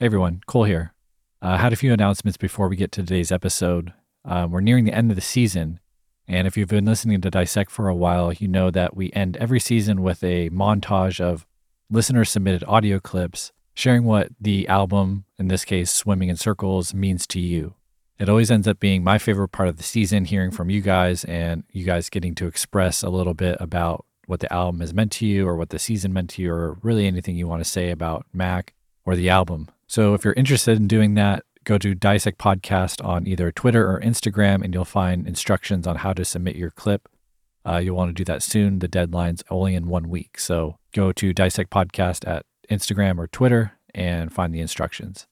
Hey 0.00 0.06
everyone, 0.06 0.40
Cole 0.46 0.64
here. 0.64 0.94
I 1.42 1.56
uh, 1.56 1.58
had 1.58 1.74
a 1.74 1.76
few 1.76 1.92
announcements 1.92 2.38
before 2.38 2.68
we 2.68 2.76
get 2.76 2.90
to 2.92 3.02
today's 3.02 3.30
episode. 3.30 3.92
Um, 4.24 4.50
we're 4.50 4.62
nearing 4.62 4.86
the 4.86 4.94
end 4.94 5.10
of 5.10 5.14
the 5.14 5.20
season, 5.20 5.78
and 6.26 6.46
if 6.46 6.56
you've 6.56 6.70
been 6.70 6.86
listening 6.86 7.20
to 7.20 7.30
Dissect 7.30 7.70
for 7.70 7.86
a 7.86 7.94
while, 7.94 8.32
you 8.32 8.48
know 8.48 8.70
that 8.70 8.96
we 8.96 9.12
end 9.12 9.36
every 9.36 9.60
season 9.60 10.00
with 10.00 10.24
a 10.24 10.48
montage 10.48 11.20
of 11.20 11.46
listener 11.90 12.24
submitted 12.24 12.64
audio 12.66 12.98
clips 12.98 13.52
sharing 13.74 14.04
what 14.04 14.30
the 14.40 14.66
album, 14.68 15.26
in 15.38 15.48
this 15.48 15.66
case, 15.66 15.90
Swimming 15.90 16.30
in 16.30 16.36
Circles, 16.36 16.94
means 16.94 17.26
to 17.26 17.38
you. 17.38 17.74
It 18.18 18.30
always 18.30 18.50
ends 18.50 18.66
up 18.66 18.80
being 18.80 19.04
my 19.04 19.18
favorite 19.18 19.48
part 19.48 19.68
of 19.68 19.76
the 19.76 19.82
season, 19.82 20.24
hearing 20.24 20.50
from 20.50 20.70
you 20.70 20.80
guys 20.80 21.24
and 21.24 21.64
you 21.72 21.84
guys 21.84 22.08
getting 22.08 22.34
to 22.36 22.46
express 22.46 23.02
a 23.02 23.10
little 23.10 23.34
bit 23.34 23.58
about 23.60 24.06
what 24.24 24.40
the 24.40 24.50
album 24.50 24.80
has 24.80 24.94
meant 24.94 25.12
to 25.12 25.26
you 25.26 25.46
or 25.46 25.56
what 25.56 25.68
the 25.68 25.78
season 25.78 26.14
meant 26.14 26.30
to 26.30 26.42
you, 26.42 26.50
or 26.50 26.78
really 26.80 27.06
anything 27.06 27.36
you 27.36 27.46
want 27.46 27.62
to 27.62 27.70
say 27.70 27.90
about 27.90 28.24
Mac 28.32 28.72
or 29.04 29.14
the 29.14 29.28
album. 29.28 29.68
So 29.90 30.14
if 30.14 30.24
you're 30.24 30.34
interested 30.34 30.76
in 30.76 30.86
doing 30.86 31.14
that, 31.14 31.42
go 31.64 31.76
to 31.76 31.96
Dissect 31.96 32.38
Podcast 32.38 33.04
on 33.04 33.26
either 33.26 33.50
Twitter 33.50 33.90
or 33.90 34.00
Instagram, 34.00 34.62
and 34.62 34.72
you'll 34.72 34.84
find 34.84 35.26
instructions 35.26 35.84
on 35.84 35.96
how 35.96 36.12
to 36.12 36.24
submit 36.24 36.54
your 36.54 36.70
clip. 36.70 37.08
Uh, 37.66 37.78
you'll 37.78 37.96
want 37.96 38.08
to 38.10 38.14
do 38.14 38.22
that 38.22 38.44
soon. 38.44 38.78
The 38.78 38.86
deadline's 38.86 39.42
only 39.50 39.74
in 39.74 39.88
one 39.88 40.08
week. 40.08 40.38
So 40.38 40.76
go 40.94 41.10
to 41.10 41.34
Dissect 41.34 41.72
Podcast 41.72 42.24
at 42.24 42.46
Instagram 42.70 43.18
or 43.18 43.26
Twitter 43.26 43.72
and 43.92 44.32
find 44.32 44.54
the 44.54 44.60
instructions. 44.60 45.26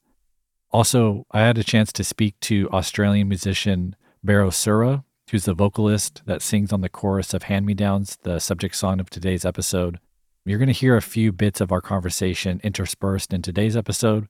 Also, 0.73 1.25
I 1.31 1.43
had 1.43 1.57
a 1.57 1.63
chance 1.63 1.93
to 1.93 2.03
speak 2.03 2.35
to 2.41 2.69
Australian 2.71 3.29
musician 3.29 3.95
Baro 4.25 4.51
Sura, 4.51 5.05
who's 5.31 5.45
the 5.45 5.55
vocalist 5.55 6.23
that 6.27 6.43
sings 6.43 6.73
on 6.73 6.81
the 6.81 6.89
chorus 6.89 7.33
of 7.33 7.45
Hand 7.45 7.65
Me 7.65 7.75
Downs, 7.75 8.19
the 8.25 8.41
subject 8.41 8.75
song 8.75 8.99
of 8.99 9.09
today's 9.09 9.45
episode. 9.45 10.01
You're 10.45 10.59
going 10.59 10.67
to 10.67 10.73
hear 10.73 10.97
a 10.97 11.03
few 11.03 11.31
bits 11.31 11.61
of 11.61 11.71
our 11.71 11.81
conversation 11.81 12.61
interspersed 12.65 13.33
in 13.33 13.43
today's 13.43 13.77
episode, 13.77 14.27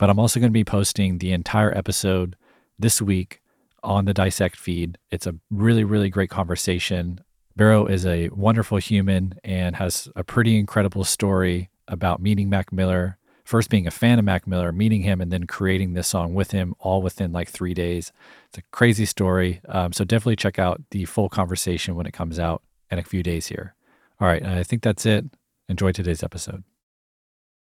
but 0.00 0.08
I'm 0.08 0.18
also 0.18 0.40
going 0.40 0.50
to 0.50 0.52
be 0.52 0.64
posting 0.64 1.18
the 1.18 1.30
entire 1.30 1.76
episode 1.76 2.34
this 2.78 3.02
week 3.02 3.42
on 3.82 4.06
the 4.06 4.14
Dissect 4.14 4.56
feed. 4.56 4.96
It's 5.10 5.26
a 5.26 5.34
really, 5.50 5.84
really 5.84 6.08
great 6.08 6.30
conversation. 6.30 7.20
Baro 7.54 7.84
is 7.84 8.06
a 8.06 8.30
wonderful 8.30 8.78
human 8.78 9.34
and 9.44 9.76
has 9.76 10.08
a 10.16 10.24
pretty 10.24 10.58
incredible 10.58 11.04
story 11.04 11.68
about 11.86 12.22
meeting 12.22 12.48
Mac 12.48 12.72
Miller, 12.72 13.18
first 13.44 13.68
being 13.68 13.86
a 13.86 13.90
fan 13.90 14.18
of 14.18 14.24
Mac 14.24 14.46
Miller, 14.46 14.72
meeting 14.72 15.02
him, 15.02 15.20
and 15.20 15.30
then 15.30 15.46
creating 15.46 15.92
this 15.92 16.08
song 16.08 16.32
with 16.32 16.52
him 16.52 16.74
all 16.78 17.02
within 17.02 17.30
like 17.30 17.50
three 17.50 17.74
days. 17.74 18.10
It's 18.48 18.56
a 18.56 18.62
crazy 18.70 19.04
story. 19.04 19.60
Um, 19.68 19.92
so 19.92 20.04
definitely 20.04 20.36
check 20.36 20.58
out 20.58 20.80
the 20.92 21.04
full 21.04 21.28
conversation 21.28 21.94
when 21.94 22.06
it 22.06 22.14
comes 22.14 22.38
out 22.38 22.62
in 22.90 22.98
a 22.98 23.04
few 23.04 23.22
days 23.22 23.48
here. 23.48 23.74
All 24.18 24.26
right, 24.26 24.42
I 24.42 24.62
think 24.62 24.82
that's 24.82 25.04
it. 25.04 25.26
Enjoy 25.68 25.92
today's 25.92 26.22
episode. 26.22 26.64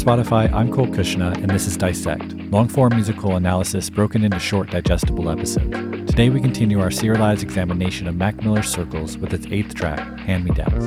Spotify, 0.00 0.50
I'm 0.54 0.72
Cole 0.72 0.86
Cuchna, 0.86 1.34
and 1.34 1.50
this 1.50 1.66
is 1.66 1.76
Dissect, 1.76 2.32
long 2.50 2.68
form 2.68 2.94
musical 2.94 3.36
analysis 3.36 3.90
broken 3.90 4.24
into 4.24 4.38
short, 4.38 4.70
digestible 4.70 5.28
episodes. 5.28 5.76
Today, 6.10 6.30
we 6.30 6.40
continue 6.40 6.80
our 6.80 6.90
serialized 6.90 7.42
examination 7.42 8.08
of 8.08 8.14
Mac 8.14 8.42
Miller's 8.42 8.66
Circles 8.66 9.18
with 9.18 9.34
its 9.34 9.46
eighth 9.50 9.74
track, 9.74 9.98
Hand 10.20 10.44
Me 10.46 10.52
Downs. 10.52 10.86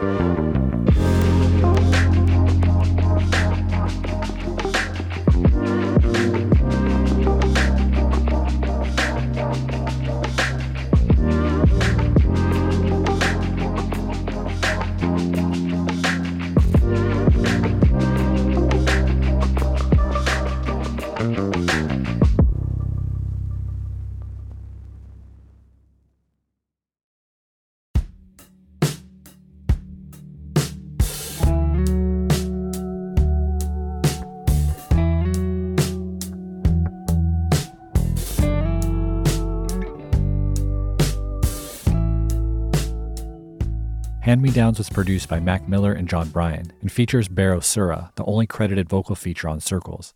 Downs 44.63 44.77
was 44.77 44.89
produced 44.89 45.27
by 45.27 45.41
Mac 45.41 45.67
Miller 45.67 45.91
and 45.91 46.07
Jon 46.07 46.29
Brion 46.29 46.71
and 46.79 46.89
features 46.89 47.27
Baro 47.27 47.59
Sura, 47.59 48.13
the 48.15 48.23
only 48.23 48.47
credited 48.47 48.87
vocal 48.87 49.13
feature 49.13 49.49
on 49.49 49.59
Circles. 49.59 50.13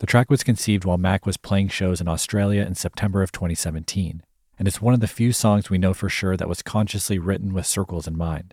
The 0.00 0.06
track 0.06 0.28
was 0.28 0.44
conceived 0.44 0.84
while 0.84 0.98
Mac 0.98 1.24
was 1.24 1.38
playing 1.38 1.68
shows 1.68 1.98
in 1.98 2.06
Australia 2.06 2.66
in 2.66 2.74
September 2.74 3.22
of 3.22 3.32
2017, 3.32 4.22
and 4.58 4.68
it's 4.68 4.82
one 4.82 4.92
of 4.92 5.00
the 5.00 5.06
few 5.06 5.32
songs 5.32 5.70
we 5.70 5.78
know 5.78 5.94
for 5.94 6.10
sure 6.10 6.36
that 6.36 6.50
was 6.50 6.60
consciously 6.60 7.18
written 7.18 7.54
with 7.54 7.64
Circles 7.64 8.06
in 8.06 8.14
mind. 8.14 8.52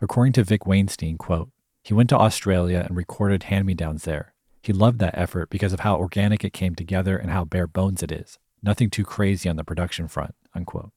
According 0.00 0.34
to 0.34 0.44
Vic 0.44 0.64
Weinstein, 0.64 1.18
quote, 1.18 1.50
he 1.82 1.92
went 1.92 2.08
to 2.10 2.16
Australia 2.16 2.84
and 2.86 2.96
recorded 2.96 3.42
Hand 3.42 3.66
Me 3.66 3.74
Downs 3.74 4.04
there. 4.04 4.34
He 4.62 4.72
loved 4.72 5.00
that 5.00 5.18
effort 5.18 5.50
because 5.50 5.72
of 5.72 5.80
how 5.80 5.96
organic 5.96 6.44
it 6.44 6.52
came 6.52 6.76
together 6.76 7.16
and 7.16 7.32
how 7.32 7.44
bare 7.44 7.66
bones 7.66 8.04
it 8.04 8.12
is. 8.12 8.38
Nothing 8.62 8.88
too 8.88 9.04
crazy 9.04 9.48
on 9.48 9.56
the 9.56 9.64
production 9.64 10.06
front, 10.06 10.36
unquote. 10.54 10.92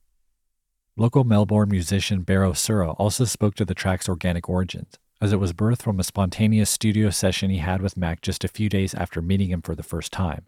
Local 0.95 1.23
Melbourne 1.23 1.69
musician 1.69 2.21
Baro 2.21 2.53
Sura 2.53 2.91
also 2.91 3.25
spoke 3.25 3.55
to 3.55 3.65
the 3.65 3.73
track's 3.73 4.07
organic 4.07 4.47
origins, 4.47 4.99
as 5.19 5.33
it 5.33 5.39
was 5.39 5.51
birthed 5.51 5.81
from 5.81 5.99
a 5.99 6.03
spontaneous 6.03 6.69
studio 6.69 7.09
session 7.09 7.49
he 7.49 7.57
had 7.57 7.81
with 7.81 7.97
Mac 7.97 8.21
just 8.21 8.43
a 8.43 8.47
few 8.47 8.69
days 8.69 8.93
after 8.93 9.19
meeting 9.19 9.49
him 9.49 9.63
for 9.63 9.73
the 9.73 9.81
first 9.81 10.11
time. 10.11 10.45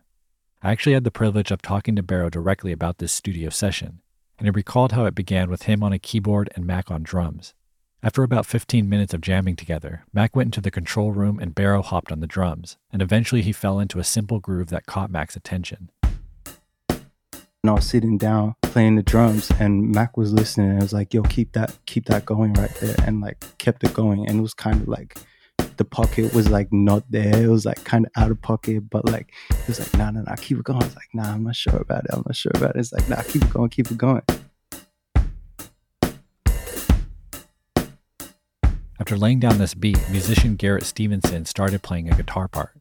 I 0.61 0.71
actually 0.71 0.93
had 0.93 1.03
the 1.03 1.09
privilege 1.09 1.49
of 1.49 1.63
talking 1.63 1.95
to 1.95 2.03
Baro 2.03 2.29
directly 2.29 2.71
about 2.71 2.99
this 2.99 3.11
studio 3.11 3.49
session, 3.49 4.01
and 4.37 4.45
he 4.45 4.51
recalled 4.51 4.91
how 4.91 5.05
it 5.05 5.15
began 5.15 5.49
with 5.49 5.63
him 5.63 5.81
on 5.81 5.93
a 5.93 5.97
keyboard 5.97 6.51
and 6.55 6.63
Mac 6.63 6.91
on 6.91 7.01
drums. 7.01 7.55
After 8.03 8.21
about 8.21 8.45
15 8.45 8.87
minutes 8.87 9.15
of 9.15 9.21
jamming 9.21 9.55
together, 9.55 10.05
Mac 10.13 10.35
went 10.35 10.49
into 10.49 10.61
the 10.61 10.69
control 10.69 11.11
room 11.11 11.39
and 11.39 11.55
Baro 11.55 11.81
hopped 11.81 12.11
on 12.11 12.19
the 12.19 12.27
drums, 12.27 12.77
and 12.93 13.01
eventually 13.01 13.41
he 13.41 13.51
fell 13.51 13.79
into 13.79 13.97
a 13.97 14.03
simple 14.03 14.39
groove 14.39 14.67
that 14.67 14.85
caught 14.85 15.09
Mac's 15.09 15.35
attention. 15.35 15.89
And 17.65 17.71
I 17.71 17.73
was 17.73 17.89
sitting 17.89 18.19
down 18.19 18.53
playing 18.61 18.95
the 18.95 19.01
drums 19.01 19.49
and 19.59 19.91
Mac 19.91 20.17
was 20.17 20.31
listening 20.31 20.69
and 20.69 20.77
I 20.77 20.83
was 20.83 20.93
like, 20.93 21.15
yo, 21.15 21.23
keep 21.23 21.53
that, 21.53 21.75
keep 21.87 22.05
that 22.05 22.23
going 22.23 22.53
right 22.53 22.69
there. 22.75 22.95
And 23.07 23.21
like 23.21 23.43
kept 23.57 23.83
it 23.83 23.91
going. 23.91 24.29
And 24.29 24.37
it 24.37 24.41
was 24.43 24.53
kind 24.53 24.83
of 24.83 24.87
like 24.87 25.17
the 25.77 25.83
pocket 25.83 26.31
was 26.35 26.47
like 26.47 26.71
not 26.71 27.09
there. 27.09 27.35
It 27.35 27.47
was 27.47 27.65
like 27.65 27.83
kind 27.83 28.05
of 28.05 28.11
out 28.21 28.29
of 28.29 28.39
pocket, 28.39 28.87
but 28.87 29.09
like 29.09 29.33
he 29.49 29.63
was 29.65 29.79
like, 29.79 29.91
nah, 29.97 30.11
nah, 30.11 30.21
nah, 30.21 30.35
keep 30.35 30.59
it 30.59 30.63
going. 30.63 30.79
I 30.79 30.85
was 30.85 30.95
like, 30.95 31.09
nah, 31.15 31.33
I'm 31.33 31.43
not 31.43 31.55
sure 31.55 31.77
about 31.77 32.05
it. 32.05 32.11
I'm 32.13 32.21
not 32.23 32.35
sure 32.35 32.51
about 32.53 32.75
it. 32.75 32.81
It's 32.81 32.93
like, 32.93 33.09
nah, 33.09 33.23
keep 33.23 33.43
it 33.43 33.49
going, 33.49 33.71
keep 33.71 33.89
it 33.89 33.97
going. 33.97 34.21
After 38.99 39.17
laying 39.17 39.39
down 39.39 39.57
this 39.57 39.73
beat, 39.73 39.97
musician 40.11 40.55
Garrett 40.55 40.83
Stevenson 40.83 41.45
started 41.45 41.81
playing 41.81 42.11
a 42.11 42.15
guitar 42.15 42.47
part. 42.47 42.79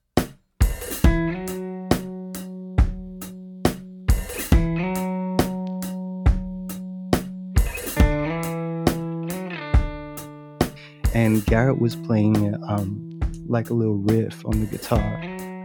Garrett 11.46 11.80
was 11.80 11.96
playing 11.96 12.54
um, 12.68 13.20
like 13.46 13.70
a 13.70 13.74
little 13.74 13.96
riff 13.96 14.44
on 14.46 14.60
the 14.60 14.66
guitar 14.66 15.20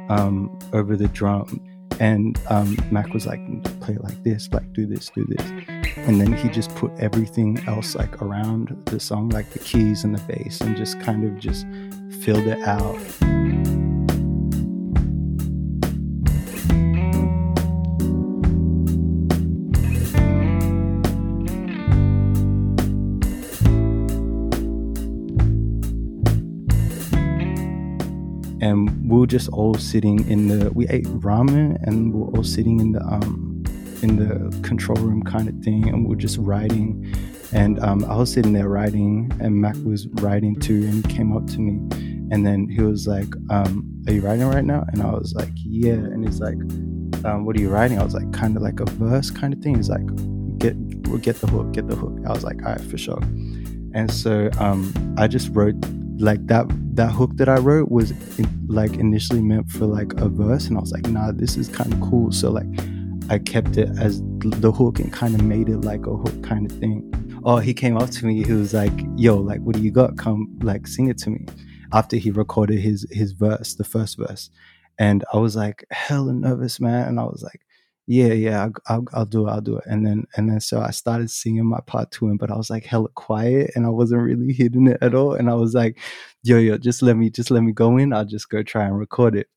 um, 0.10 0.58
over 0.74 0.96
the 0.96 1.08
drum, 1.08 1.62
and 2.00 2.40
um, 2.50 2.78
Mac 2.92 3.14
was 3.14 3.26
like, 3.26 3.42
"Play 3.82 3.98
like 4.00 4.24
this, 4.24 4.50
like 4.52 4.72
do 4.74 4.86
this, 4.86 5.12
do 5.16 5.26
this," 5.30 5.52
and 5.98 6.20
then 6.20 6.34
he 6.34 6.50
just 6.50 6.74
put 6.76 6.92
everything 7.00 7.60
else 7.68 7.96
like 7.96 8.22
around 8.22 8.76
the 8.86 9.00
song, 9.00 9.30
like 9.30 9.50
the 9.52 9.60
keys 9.60 10.04
and 10.04 10.16
the 10.16 10.34
bass, 10.34 10.62
and 10.62 10.76
just 10.76 11.00
kind 11.00 11.24
of 11.24 11.38
just 11.40 11.66
filled 12.22 12.48
it 12.48 12.60
out. 12.68 13.00
Just 29.30 29.48
all 29.50 29.76
sitting 29.76 30.28
in 30.28 30.48
the 30.48 30.72
we 30.72 30.88
ate 30.90 31.06
ramen 31.06 31.82
and 31.84 32.14
we 32.14 32.20
were 32.20 32.36
all 32.36 32.44
sitting 32.44 32.80
in 32.80 32.92
the 32.92 33.02
um 33.04 33.64
in 34.02 34.16
the 34.16 34.62
control 34.62 34.98
room 34.98 35.22
kind 35.24 35.48
of 35.48 35.56
thing 35.64 35.88
and 35.90 36.08
we 36.08 36.16
are 36.16 36.20
just 36.20 36.38
writing. 36.38 37.14
And 37.52 37.80
um, 37.80 38.06
I 38.06 38.16
was 38.16 38.32
sitting 38.32 38.54
there 38.54 38.70
writing 38.70 39.32
and 39.40 39.56
Mac 39.56 39.76
was 39.84 40.08
writing 40.22 40.56
too 40.60 40.86
and 40.86 40.94
he 40.94 41.14
came 41.14 41.36
up 41.36 41.48
to 41.48 41.60
me 41.60 41.74
and 42.32 42.46
then 42.46 42.70
he 42.70 42.82
was 42.82 43.08
like 43.08 43.28
um, 43.50 43.86
are 44.08 44.14
you 44.14 44.22
writing 44.22 44.48
right 44.48 44.64
now? 44.64 44.86
And 44.92 45.02
I 45.02 45.12
was 45.12 45.34
like 45.36 45.52
yeah. 45.56 45.94
And 45.94 46.24
he's 46.26 46.40
like 46.40 46.60
um, 47.26 47.46
what 47.46 47.56
are 47.58 47.62
you 47.62 47.70
writing? 47.70 48.00
I 48.00 48.04
was 48.04 48.14
like 48.14 48.32
kind 48.34 48.56
of 48.56 48.64
like 48.64 48.80
a 48.80 48.86
verse 48.86 49.30
kind 49.32 49.54
of 49.54 49.60
thing. 49.60 49.76
He's 49.76 49.90
like 49.90 50.06
get 50.58 50.76
we 51.10 51.20
get 51.20 51.40
the 51.42 51.48
hook 51.48 51.72
get 51.74 51.88
the 51.88 51.96
hook. 51.96 52.18
I 52.26 52.32
was 52.32 52.44
like 52.44 52.62
all 52.64 52.72
right 52.72 52.82
for 52.82 52.98
sure. 52.98 53.22
And 53.94 54.12
so 54.12 54.50
um, 54.60 54.94
I 55.18 55.28
just 55.28 55.50
wrote 55.50 55.76
like 56.20 56.46
that 56.48 56.68
that 57.00 57.12
hook 57.12 57.38
that 57.38 57.48
I 57.48 57.56
wrote 57.60 57.90
was 57.90 58.12
in, 58.38 58.68
like 58.68 58.96
initially 58.96 59.42
meant 59.42 59.72
for 59.72 59.86
like 59.86 60.12
a 60.16 60.28
verse, 60.28 60.68
and 60.68 60.78
I 60.78 60.82
was 60.82 60.92
like, 60.92 61.08
nah, 61.08 61.32
this 61.32 61.56
is 61.56 61.70
kind 61.70 61.94
of 61.94 62.02
cool. 62.02 62.30
So 62.34 62.52
like, 62.52 62.68
I 63.30 63.40
kept 63.40 63.78
it 63.78 63.88
as 63.98 64.22
the 64.40 64.70
hook 64.70 65.00
and 65.00 65.12
kind 65.14 65.34
of 65.34 65.42
made 65.42 65.70
it 65.70 65.78
like 65.78 66.06
a 66.06 66.18
hook 66.18 66.44
kind 66.44 66.70
of 66.70 66.78
thing. 66.78 67.10
Oh, 67.46 67.56
he 67.60 67.74
came 67.74 67.96
up 67.96 68.10
to 68.10 68.26
me. 68.26 68.44
He 68.44 68.52
was 68.52 68.74
like, 68.74 68.92
"Yo, 69.16 69.38
like, 69.38 69.62
what 69.62 69.78
do 69.78 69.82
you 69.82 69.92
got? 69.92 70.18
Come, 70.18 70.60
like, 70.62 70.88
sing 70.88 71.08
it 71.08 71.18
to 71.20 71.30
me." 71.30 71.46
After 71.94 72.18
he 72.18 72.32
recorded 72.32 72.80
his 72.80 73.08
his 73.12 73.32
verse, 73.32 73.76
the 73.76 73.86
first 73.86 74.18
verse, 74.18 74.50
and 74.98 75.24
I 75.34 75.38
was 75.38 75.56
like 75.56 75.86
hella 75.92 76.34
nervous, 76.34 76.82
man. 76.82 77.08
And 77.08 77.18
I 77.18 77.24
was 77.24 77.42
like, 77.44 77.62
yeah, 78.12 78.34
yeah, 78.34 78.64
I'll, 78.64 78.74
I'll, 78.88 79.06
I'll, 79.14 79.26
do 79.26 79.48
it, 79.48 79.52
I'll 79.52 79.62
do 79.62 79.78
it. 79.78 79.84
And 79.86 80.04
then, 80.04 80.26
and 80.36 80.50
then, 80.50 80.60
so 80.60 80.82
I 80.82 80.90
started 80.90 81.30
singing 81.30 81.68
my 81.68 81.80
part 81.86 82.10
to 82.14 82.28
him, 82.28 82.38
but 82.38 82.50
I 82.50 82.58
was 82.58 82.72
like 82.72 82.84
hella 82.84 83.10
quiet 83.10 83.70
and 83.76 83.86
I 83.86 83.90
wasn't 83.90 84.24
really 84.24 84.52
hitting 84.52 84.88
it 84.88 84.98
at 85.00 85.14
all. 85.14 85.36
And 85.36 85.48
I 85.48 85.54
was 85.54 85.76
like, 85.76 86.00
yo, 86.44 86.58
yo, 86.58 86.78
just 86.78 87.02
let 87.02 87.18
me, 87.18 87.30
just 87.30 87.52
let 87.52 87.64
me 87.64 87.72
go 87.72 87.98
in. 87.98 88.14
I'll 88.14 88.26
just 88.26 88.50
go 88.50 88.64
try 88.64 88.86
and 88.86 88.98
record 88.98 89.36
it. 89.36 89.48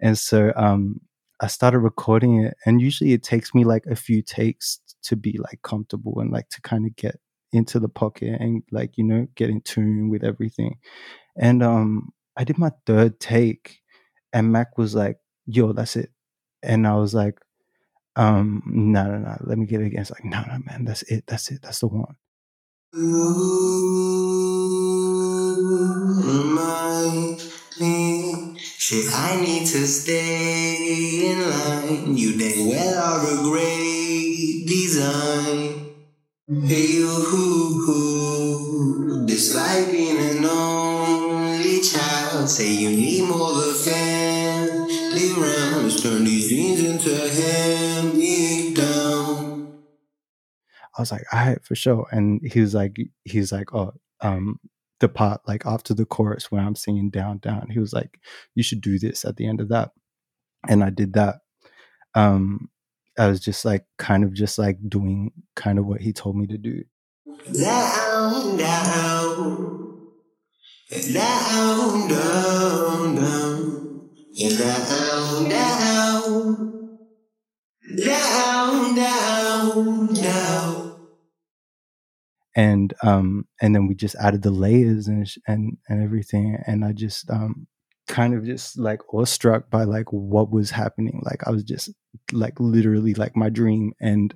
And 0.00 0.18
so, 0.18 0.52
um, 0.56 1.00
I 1.40 1.46
started 1.46 1.78
recording 1.80 2.44
it 2.44 2.56
and 2.66 2.80
usually 2.80 3.12
it 3.12 3.22
takes 3.22 3.54
me 3.54 3.64
like 3.64 3.86
a 3.86 3.94
few 3.96 4.22
takes 4.22 4.80
to 5.04 5.16
be 5.16 5.38
like 5.38 5.62
comfortable 5.62 6.18
and 6.20 6.32
like 6.32 6.48
to 6.50 6.60
kind 6.62 6.84
of 6.84 6.96
get 6.96 7.16
into 7.52 7.78
the 7.78 7.88
pocket 7.88 8.40
and 8.40 8.62
like, 8.72 8.96
you 8.96 9.04
know, 9.04 9.26
get 9.36 9.50
in 9.50 9.60
tune 9.60 10.10
with 10.10 10.24
everything. 10.24 10.78
And, 11.36 11.62
um, 11.62 12.12
I 12.36 12.44
did 12.44 12.58
my 12.58 12.72
third 12.86 13.20
take 13.20 13.80
and 14.32 14.52
Mac 14.52 14.78
was 14.78 14.94
like, 14.94 15.18
yo, 15.46 15.72
that's 15.72 15.96
it. 15.96 16.10
And 16.62 16.86
I 16.86 16.94
was 16.96 17.14
like, 17.14 17.38
um, 18.16 18.62
no, 18.66 19.04
no, 19.04 19.18
no. 19.18 19.36
Let 19.40 19.58
me 19.58 19.66
get 19.66 19.80
it 19.80 19.86
again. 19.86 20.00
It's 20.00 20.10
like, 20.10 20.24
no, 20.24 20.40
no, 20.42 20.58
man. 20.66 20.84
That's 20.84 21.02
it. 21.02 21.24
That's 21.26 21.50
it. 21.52 21.62
That's 21.62 21.78
the 21.78 21.86
one. 21.86 22.16
Shit, 28.88 29.12
I 29.12 29.36
need 29.38 29.66
to 29.66 29.86
stay 29.86 31.30
in 31.30 31.50
line. 31.50 32.16
You 32.16 32.38
dang 32.38 32.68
well 32.68 33.04
are 33.04 33.20
a 33.20 33.42
great 33.42 34.64
design. 34.66 35.92
Hey, 36.48 36.96
you, 36.96 37.06
who, 37.84 39.26
despite 39.26 39.92
being 39.92 40.16
an 40.16 40.42
only 40.42 41.82
child, 41.82 42.48
say 42.48 42.72
you 42.72 42.88
need 42.88 43.28
more 43.28 43.50
of 43.50 43.58
a 43.58 43.74
family 43.74 45.32
around. 45.36 45.82
Let's 45.82 46.02
turn 46.02 46.24
these 46.24 46.48
jeans 46.48 46.82
into 46.82 47.12
hand 47.12 48.16
me 48.16 48.72
down. 48.72 49.82
I 50.96 51.02
was 51.02 51.12
like, 51.12 51.26
all 51.30 51.40
right, 51.40 51.62
for 51.62 51.74
sure. 51.74 52.06
And 52.10 52.40
he 52.42 52.62
was 52.62 52.72
like, 52.72 52.96
he's 53.24 53.52
like, 53.52 53.74
oh, 53.74 53.92
um, 54.22 54.58
the 55.00 55.08
part 55.08 55.40
like 55.46 55.64
after 55.64 55.94
the 55.94 56.04
chorus 56.04 56.50
where 56.50 56.62
I'm 56.62 56.74
singing 56.74 57.10
down, 57.10 57.38
down. 57.38 57.68
He 57.70 57.78
was 57.78 57.92
like, 57.92 58.18
you 58.54 58.62
should 58.62 58.80
do 58.80 58.98
this 58.98 59.24
at 59.24 59.36
the 59.36 59.46
end 59.46 59.60
of 59.60 59.68
that. 59.68 59.90
And 60.68 60.82
I 60.82 60.90
did 60.90 61.12
that. 61.14 61.36
Um, 62.14 62.68
I 63.18 63.28
was 63.28 63.40
just 63.40 63.64
like 63.64 63.84
kind 63.96 64.24
of 64.24 64.32
just 64.32 64.58
like 64.58 64.78
doing 64.88 65.32
kind 65.56 65.78
of 65.78 65.86
what 65.86 66.00
he 66.00 66.12
told 66.12 66.36
me 66.36 66.46
to 66.48 66.58
do. 66.58 66.84
Down, 67.52 68.56
down, 68.56 69.98
down, 70.90 72.08
down, 72.08 72.08
down, 72.08 72.08
down, 75.48 75.48
down, 75.48 76.98
down, 77.96 78.94
down. 78.94 80.17
And 82.58 82.94
um 83.04 83.46
and 83.62 83.74
then 83.74 83.86
we 83.88 83.94
just 83.96 84.16
added 84.16 84.42
the 84.42 84.50
layers 84.52 85.08
and 85.08 85.28
and 85.48 85.78
and 85.88 86.02
everything, 86.04 86.58
and 86.66 86.84
I 86.84 86.92
just 86.92 87.30
um 87.30 87.68
kind 88.08 88.34
of 88.34 88.44
just 88.44 88.78
like 88.78 89.00
awestruck 89.14 89.70
by 89.70 89.84
like 89.84 90.12
what 90.12 90.50
was 90.50 90.70
happening. 90.72 91.22
Like 91.24 91.46
I 91.46 91.52
was 91.52 91.64
just 91.64 91.90
like 92.32 92.58
literally 92.60 93.14
like 93.14 93.36
my 93.36 93.50
dream. 93.50 93.92
And 94.00 94.34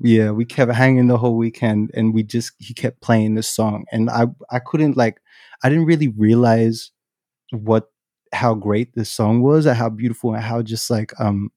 yeah, 0.00 0.30
we 0.32 0.44
kept 0.44 0.72
hanging 0.72 1.08
the 1.08 1.18
whole 1.18 1.36
weekend 1.36 1.90
and 1.94 2.14
we 2.14 2.22
just 2.24 2.52
he 2.58 2.74
kept 2.74 3.02
playing 3.02 3.34
this 3.36 3.48
song. 3.48 3.86
And 3.92 4.10
I 4.10 4.26
I 4.50 4.60
couldn't 4.60 4.96
like 4.96 5.20
I 5.64 5.68
didn't 5.70 5.86
really 5.86 6.08
realize 6.08 6.92
what 7.52 7.90
how 8.32 8.54
great 8.54 8.94
this 8.94 9.10
song 9.10 9.42
was 9.42 9.66
and 9.66 9.76
how 9.76 9.90
beautiful 9.90 10.34
and 10.34 10.44
how 10.44 10.62
just 10.62 10.90
like 10.90 11.12
um 11.20 11.50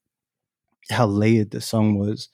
how 0.89 1.05
layered 1.05 1.51
the 1.51 1.61
song 1.61 1.97
was. 1.97 2.29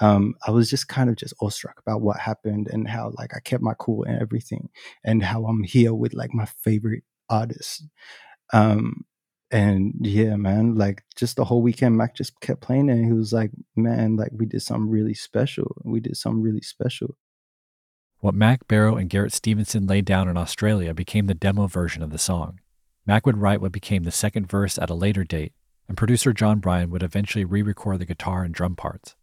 Um, 0.00 0.34
I 0.46 0.50
was 0.50 0.68
just 0.68 0.88
kind 0.88 1.10
of 1.10 1.16
just 1.16 1.34
awestruck 1.40 1.78
about 1.78 2.00
what 2.00 2.18
happened 2.18 2.68
and 2.72 2.88
how 2.88 3.12
like 3.18 3.36
I 3.36 3.40
kept 3.40 3.62
my 3.62 3.74
cool 3.78 4.04
and 4.04 4.20
everything 4.20 4.70
and 5.04 5.22
how 5.22 5.44
I'm 5.44 5.62
here 5.62 5.94
with 5.94 6.14
like 6.14 6.34
my 6.34 6.46
favorite 6.46 7.04
artists 7.28 7.84
um, 8.52 9.04
and 9.50 9.94
yeah, 10.00 10.36
man, 10.36 10.76
like 10.76 11.04
just 11.16 11.36
the 11.36 11.44
whole 11.44 11.62
weekend, 11.62 11.96
Mac 11.96 12.14
just 12.14 12.40
kept 12.40 12.60
playing. 12.60 12.88
And 12.90 13.04
he 13.04 13.12
was 13.12 13.32
like, 13.32 13.50
man, 13.76 14.16
like 14.16 14.30
we 14.32 14.46
did 14.46 14.62
something 14.62 14.88
really 14.88 15.14
special. 15.14 15.76
We 15.84 16.00
did 16.00 16.16
something 16.16 16.42
really 16.42 16.62
special. 16.62 17.16
What 18.20 18.34
Mac 18.34 18.68
Baro 18.68 18.96
and 18.96 19.10
Garrett 19.10 19.32
Stevenson 19.32 19.86
laid 19.86 20.04
down 20.04 20.28
in 20.28 20.36
Australia 20.36 20.94
became 20.94 21.26
the 21.26 21.34
demo 21.34 21.66
version 21.66 22.02
of 22.02 22.10
the 22.10 22.18
song. 22.18 22.60
Mac 23.04 23.26
would 23.26 23.38
write 23.38 23.60
what 23.60 23.72
became 23.72 24.04
the 24.04 24.12
second 24.12 24.48
verse 24.48 24.78
at 24.78 24.90
a 24.90 24.94
later 24.94 25.24
date, 25.24 25.52
and 25.88 25.96
producer 25.96 26.32
Jon 26.32 26.60
Brion 26.60 26.88
would 26.90 27.02
eventually 27.02 27.44
re 27.44 27.62
record 27.62 27.98
the 27.98 28.06
guitar 28.06 28.44
and 28.44 28.54
drum 28.54 28.76
parts. 28.76 29.16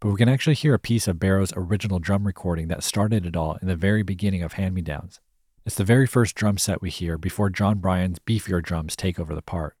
But 0.00 0.08
we 0.08 0.16
can 0.16 0.30
actually 0.30 0.54
hear 0.54 0.72
a 0.72 0.78
piece 0.78 1.06
of 1.06 1.18
Baro's 1.18 1.52
original 1.54 1.98
drum 1.98 2.26
recording 2.26 2.68
that 2.68 2.82
started 2.82 3.26
it 3.26 3.36
all 3.36 3.58
in 3.60 3.68
the 3.68 3.76
very 3.76 4.02
beginning 4.02 4.42
of 4.42 4.54
Hand 4.54 4.74
Me 4.74 4.80
Downs. 4.80 5.20
It's 5.66 5.76
the 5.76 5.84
very 5.84 6.06
first 6.06 6.34
drum 6.34 6.56
set 6.56 6.80
we 6.80 6.88
hear 6.88 7.18
before 7.18 7.50
Jon 7.50 7.80
Brion's 7.80 8.18
beefier 8.18 8.62
drums 8.62 8.96
take 8.96 9.20
over 9.20 9.34
the 9.34 9.42
part. 9.42 9.76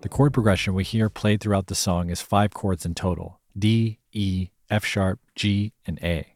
The 0.00 0.08
chord 0.08 0.32
progression 0.32 0.74
we 0.74 0.84
hear 0.84 1.10
played 1.10 1.40
throughout 1.40 1.66
the 1.66 1.74
song 1.74 2.08
is 2.08 2.22
five 2.22 2.54
chords 2.54 2.86
in 2.86 2.94
total 2.94 3.40
D, 3.58 3.98
E, 4.12 4.50
F 4.70 4.84
sharp, 4.84 5.20
G, 5.34 5.72
and 5.86 5.98
A. 6.02 6.34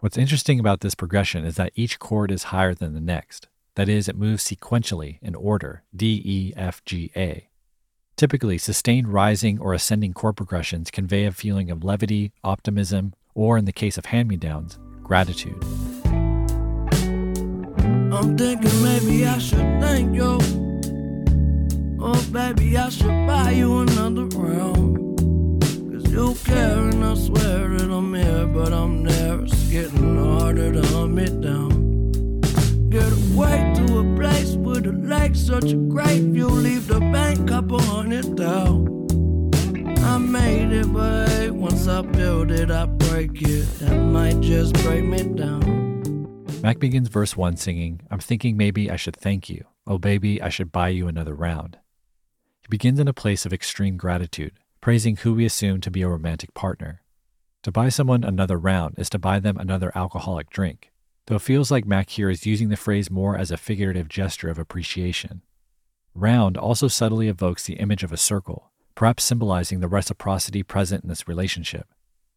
What's 0.00 0.16
interesting 0.16 0.58
about 0.58 0.80
this 0.80 0.94
progression 0.94 1.44
is 1.44 1.56
that 1.56 1.72
each 1.74 1.98
chord 1.98 2.30
is 2.30 2.44
higher 2.44 2.74
than 2.74 2.94
the 2.94 3.00
next. 3.00 3.48
That 3.74 3.88
is, 3.88 4.08
it 4.08 4.16
moves 4.16 4.44
sequentially 4.44 5.18
in 5.22 5.34
order 5.34 5.84
D, 5.94 6.22
E, 6.24 6.52
F, 6.56 6.84
G, 6.84 7.10
A. 7.16 7.48
Typically, 8.16 8.58
sustained 8.58 9.08
rising 9.08 9.58
or 9.58 9.72
ascending 9.72 10.12
chord 10.12 10.36
progressions 10.36 10.90
convey 10.90 11.24
a 11.24 11.32
feeling 11.32 11.70
of 11.70 11.84
levity, 11.84 12.32
optimism, 12.44 13.14
or 13.34 13.56
in 13.56 13.64
the 13.64 13.72
case 13.72 13.96
of 13.96 14.06
hand 14.06 14.28
me 14.28 14.36
downs, 14.36 14.78
gratitude. 15.02 15.64
I'm 18.12 18.36
thinking 18.36 18.82
maybe 18.82 19.24
I 19.24 19.38
should 19.38 19.80
thank 19.80 20.16
you. 20.16 20.38
Oh, 22.02 22.20
baby, 22.32 22.76
I 22.76 22.88
should 22.88 23.26
buy 23.26 23.52
you 23.52 23.78
another 23.78 24.24
round. 24.36 25.18
Cause 25.92 26.10
you 26.10 26.34
care, 26.44 26.88
and 26.88 27.04
I 27.04 27.14
swear 27.14 27.68
that 27.68 27.88
I'm 27.88 28.12
here, 28.12 28.46
but 28.46 28.72
I'm 28.72 29.04
there. 29.04 29.40
It's 29.42 29.68
getting 29.68 30.16
harder 30.16 30.72
to 30.72 30.86
hunt 30.88 31.12
me 31.12 31.26
down. 31.26 32.40
Get 32.90 33.12
away 33.12 33.72
to 33.76 33.98
a 33.98 34.16
place 34.16 34.56
with 34.56 34.86
a 34.86 34.92
lake, 34.92 35.36
such 35.36 35.70
a 35.70 35.76
great 35.76 36.22
view. 36.22 36.48
Leave 36.48 36.88
the 36.88 36.98
bank, 36.98 37.46
couple 37.46 37.80
hundred 37.80 38.34
down. 38.34 38.88
I 39.98 40.18
made 40.18 40.72
it, 40.72 40.92
but 40.92 41.52
once 41.52 41.86
I 41.86 42.02
build 42.02 42.50
it, 42.50 42.72
I 42.72 42.86
break 42.86 43.40
it. 43.42 43.66
That 43.78 43.96
might 43.96 44.40
just 44.40 44.74
break 44.82 45.04
me 45.04 45.22
down. 45.22 45.89
Mac 46.70 46.78
begins 46.78 47.08
verse 47.08 47.36
1 47.36 47.56
singing, 47.56 48.02
I'm 48.12 48.20
thinking 48.20 48.56
maybe 48.56 48.92
I 48.92 48.94
should 48.94 49.16
thank 49.16 49.50
you. 49.50 49.64
Oh, 49.88 49.98
baby, 49.98 50.40
I 50.40 50.50
should 50.50 50.70
buy 50.70 50.90
you 50.90 51.08
another 51.08 51.34
round. 51.34 51.78
He 52.62 52.68
begins 52.68 53.00
in 53.00 53.08
a 53.08 53.12
place 53.12 53.44
of 53.44 53.52
extreme 53.52 53.96
gratitude, 53.96 54.52
praising 54.80 55.16
who 55.16 55.34
we 55.34 55.44
assume 55.44 55.80
to 55.80 55.90
be 55.90 56.02
a 56.02 56.08
romantic 56.08 56.54
partner. 56.54 57.02
To 57.64 57.72
buy 57.72 57.88
someone 57.88 58.22
another 58.22 58.56
round 58.56 58.94
is 58.98 59.10
to 59.10 59.18
buy 59.18 59.40
them 59.40 59.56
another 59.56 59.90
alcoholic 59.96 60.48
drink, 60.48 60.92
though 61.26 61.34
it 61.34 61.42
feels 61.42 61.72
like 61.72 61.86
Mac 61.86 62.10
here 62.10 62.30
is 62.30 62.46
using 62.46 62.68
the 62.68 62.76
phrase 62.76 63.10
more 63.10 63.36
as 63.36 63.50
a 63.50 63.56
figurative 63.56 64.08
gesture 64.08 64.48
of 64.48 64.56
appreciation. 64.56 65.42
Round 66.14 66.56
also 66.56 66.86
subtly 66.86 67.26
evokes 67.26 67.64
the 67.64 67.80
image 67.80 68.04
of 68.04 68.12
a 68.12 68.16
circle, 68.16 68.70
perhaps 68.94 69.24
symbolizing 69.24 69.80
the 69.80 69.88
reciprocity 69.88 70.62
present 70.62 71.02
in 71.02 71.08
this 71.08 71.26
relationship. 71.26 71.88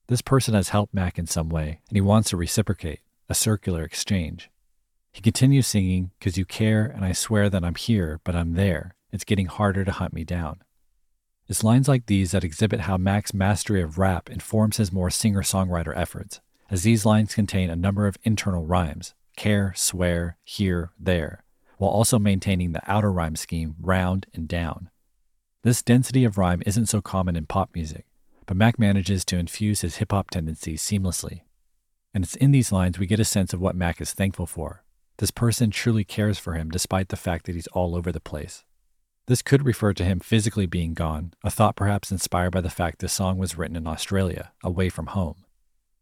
This 0.08 0.24
person 0.24 0.56
has 0.56 0.70
helped 0.70 0.92
Mac 0.92 1.20
in 1.20 1.28
some 1.28 1.50
way, 1.50 1.82
and 1.88 1.96
he 1.96 2.02
wants 2.02 2.32
to 2.32 2.38
reciprocate 2.38 3.02
a 3.30 3.36
circular 3.36 3.84
exchange. 3.84 4.50
He 5.12 5.22
continues 5.22 5.68
singing, 5.68 6.12
Cause 6.20 6.38
you 6.38 6.46
care, 6.46 6.86
and 6.86 7.06
I 7.06 7.12
swear 7.12 7.50
that 7.50 7.64
I'm 7.64 7.76
here, 7.76 8.20
but 8.24 8.36
I'm 8.36 8.54
there. 8.54 8.96
It's 9.12 9.24
getting 9.24 9.46
harder 9.46 9.86
to 9.86 9.92
hunt 9.92 10.14
me 10.14 10.24
down. 10.24 10.62
It's 11.48 11.64
lines 11.64 11.88
like 11.88 12.06
these 12.06 12.32
that 12.32 12.44
exhibit 12.44 12.82
how 12.82 12.98
Mac's 12.98 13.34
mastery 13.34 13.82
of 13.82 13.98
rap 13.98 14.30
informs 14.30 14.78
his 14.78 14.92
more 14.92 15.10
singer 15.10 15.42
songwriter 15.42 15.96
efforts, 15.96 16.40
as 16.72 16.84
these 16.84 17.06
lines 17.06 17.36
contain 17.36 17.70
a 17.70 17.76
number 17.76 18.08
of 18.08 18.18
internal 18.24 18.66
rhymes 18.66 19.14
care, 19.36 19.74
swear, 19.76 20.38
here, 20.44 20.92
there, 21.00 21.44
while 21.78 21.90
also 21.90 22.20
maintaining 22.20 22.72
the 22.72 22.82
outer 22.92 23.12
rhyme 23.12 23.36
scheme 23.36 23.76
round 23.82 24.28
and 24.34 24.48
down. 24.48 24.90
This 25.64 25.82
density 25.82 26.24
of 26.24 26.38
rhyme 26.38 26.62
isn't 26.66 26.88
so 26.88 27.02
common 27.02 27.36
in 27.36 27.46
pop 27.46 27.72
music, 27.74 28.06
but 28.46 28.58
Mac 28.58 28.78
manages 28.78 29.26
to 29.26 29.38
infuse 29.38 29.82
his 29.82 29.96
hip 29.96 30.12
hop 30.12 30.30
tendencies 30.30 30.82
seamlessly. 30.82 31.42
And 32.14 32.24
it's 32.24 32.36
in 32.36 32.52
these 32.52 32.72
lines 32.72 33.00
we 33.00 33.08
get 33.08 33.20
a 33.20 33.26
sense 33.26 33.54
of 33.54 33.62
what 33.62 33.76
Mac 33.76 34.00
is 34.00 34.14
thankful 34.14 34.46
for. 34.46 34.84
This 35.18 35.32
person 35.32 35.72
truly 35.72 36.04
cares 36.04 36.38
for 36.38 36.54
him 36.54 36.70
despite 36.70 37.10
the 37.10 37.16
fact 37.16 37.46
that 37.46 37.56
he's 37.56 37.68
all 37.68 37.96
over 37.96 38.12
the 38.12 38.20
place. 38.20 38.64
This 39.26 39.42
could 39.42 39.66
refer 39.66 39.94
to 39.94 40.04
him 40.04 40.20
physically 40.20 40.66
being 40.66 40.94
gone, 40.94 41.34
a 41.44 41.50
thought 41.50 41.76
perhaps 41.76 42.12
inspired 42.12 42.52
by 42.52 42.62
the 42.62 42.70
fact 42.70 43.00
this 43.00 43.14
song 43.14 43.38
was 43.38 43.58
written 43.58 43.78
in 43.78 43.88
Australia, 43.88 44.52
away 44.64 44.90
from 44.90 45.08
home. 45.08 45.46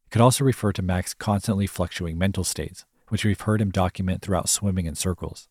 It 0.06 0.12
could 0.12 0.22
also 0.22 0.44
refer 0.44 0.72
to 0.74 0.82
Mac's 0.82 1.14
constantly 1.14 1.68
fluctuating 1.68 2.18
mental 2.18 2.44
states, 2.44 2.84
which 3.10 3.24
we've 3.24 3.42
heard 3.42 3.62
him 3.62 3.70
document 3.70 4.22
throughout 4.22 4.50
swimming 4.50 4.88
in 4.88 4.96
circles. 4.96 5.48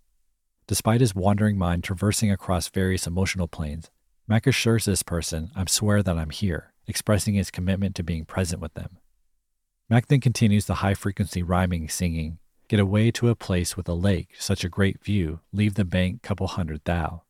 Despite 0.66 1.00
his 1.00 1.14
wandering 1.14 1.58
mind 1.58 1.84
traversing 1.84 2.30
across 2.30 2.68
various 2.68 3.06
emotional 3.06 3.48
planes, 3.48 3.90
Mac 4.26 4.46
assures 4.46 4.84
this 4.84 5.02
person, 5.02 5.50
I 5.54 5.64
swear 5.66 6.02
that 6.02 6.18
I'm 6.18 6.30
here, 6.30 6.72
expressing 6.86 7.34
his 7.34 7.50
commitment 7.50 7.94
to 7.96 8.02
being 8.02 8.24
present 8.24 8.60
with 8.60 8.74
them. 8.74 8.98
Mac 9.90 10.06
then 10.06 10.20
continues 10.20 10.66
the 10.66 10.76
high 10.76 10.94
frequency 10.94 11.42
rhyming, 11.42 11.88
singing, 11.88 12.38
Get 12.68 12.78
away 12.78 13.10
to 13.10 13.28
a 13.28 13.34
place 13.34 13.76
with 13.76 13.88
a 13.88 13.92
lake, 13.92 14.36
such 14.38 14.62
a 14.62 14.68
great 14.68 15.02
view, 15.02 15.40
leave 15.52 15.74
the 15.74 15.84
bank, 15.84 16.22
couple 16.22 16.46
hundred 16.46 16.82
thou. 16.84 17.24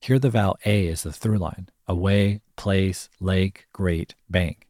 Here 0.00 0.18
the 0.18 0.28
vowel 0.28 0.58
A 0.66 0.88
is 0.88 1.04
the 1.04 1.12
through 1.12 1.38
line 1.38 1.68
away, 1.86 2.40
place, 2.56 3.08
lake, 3.20 3.68
great, 3.72 4.16
bank. 4.28 4.66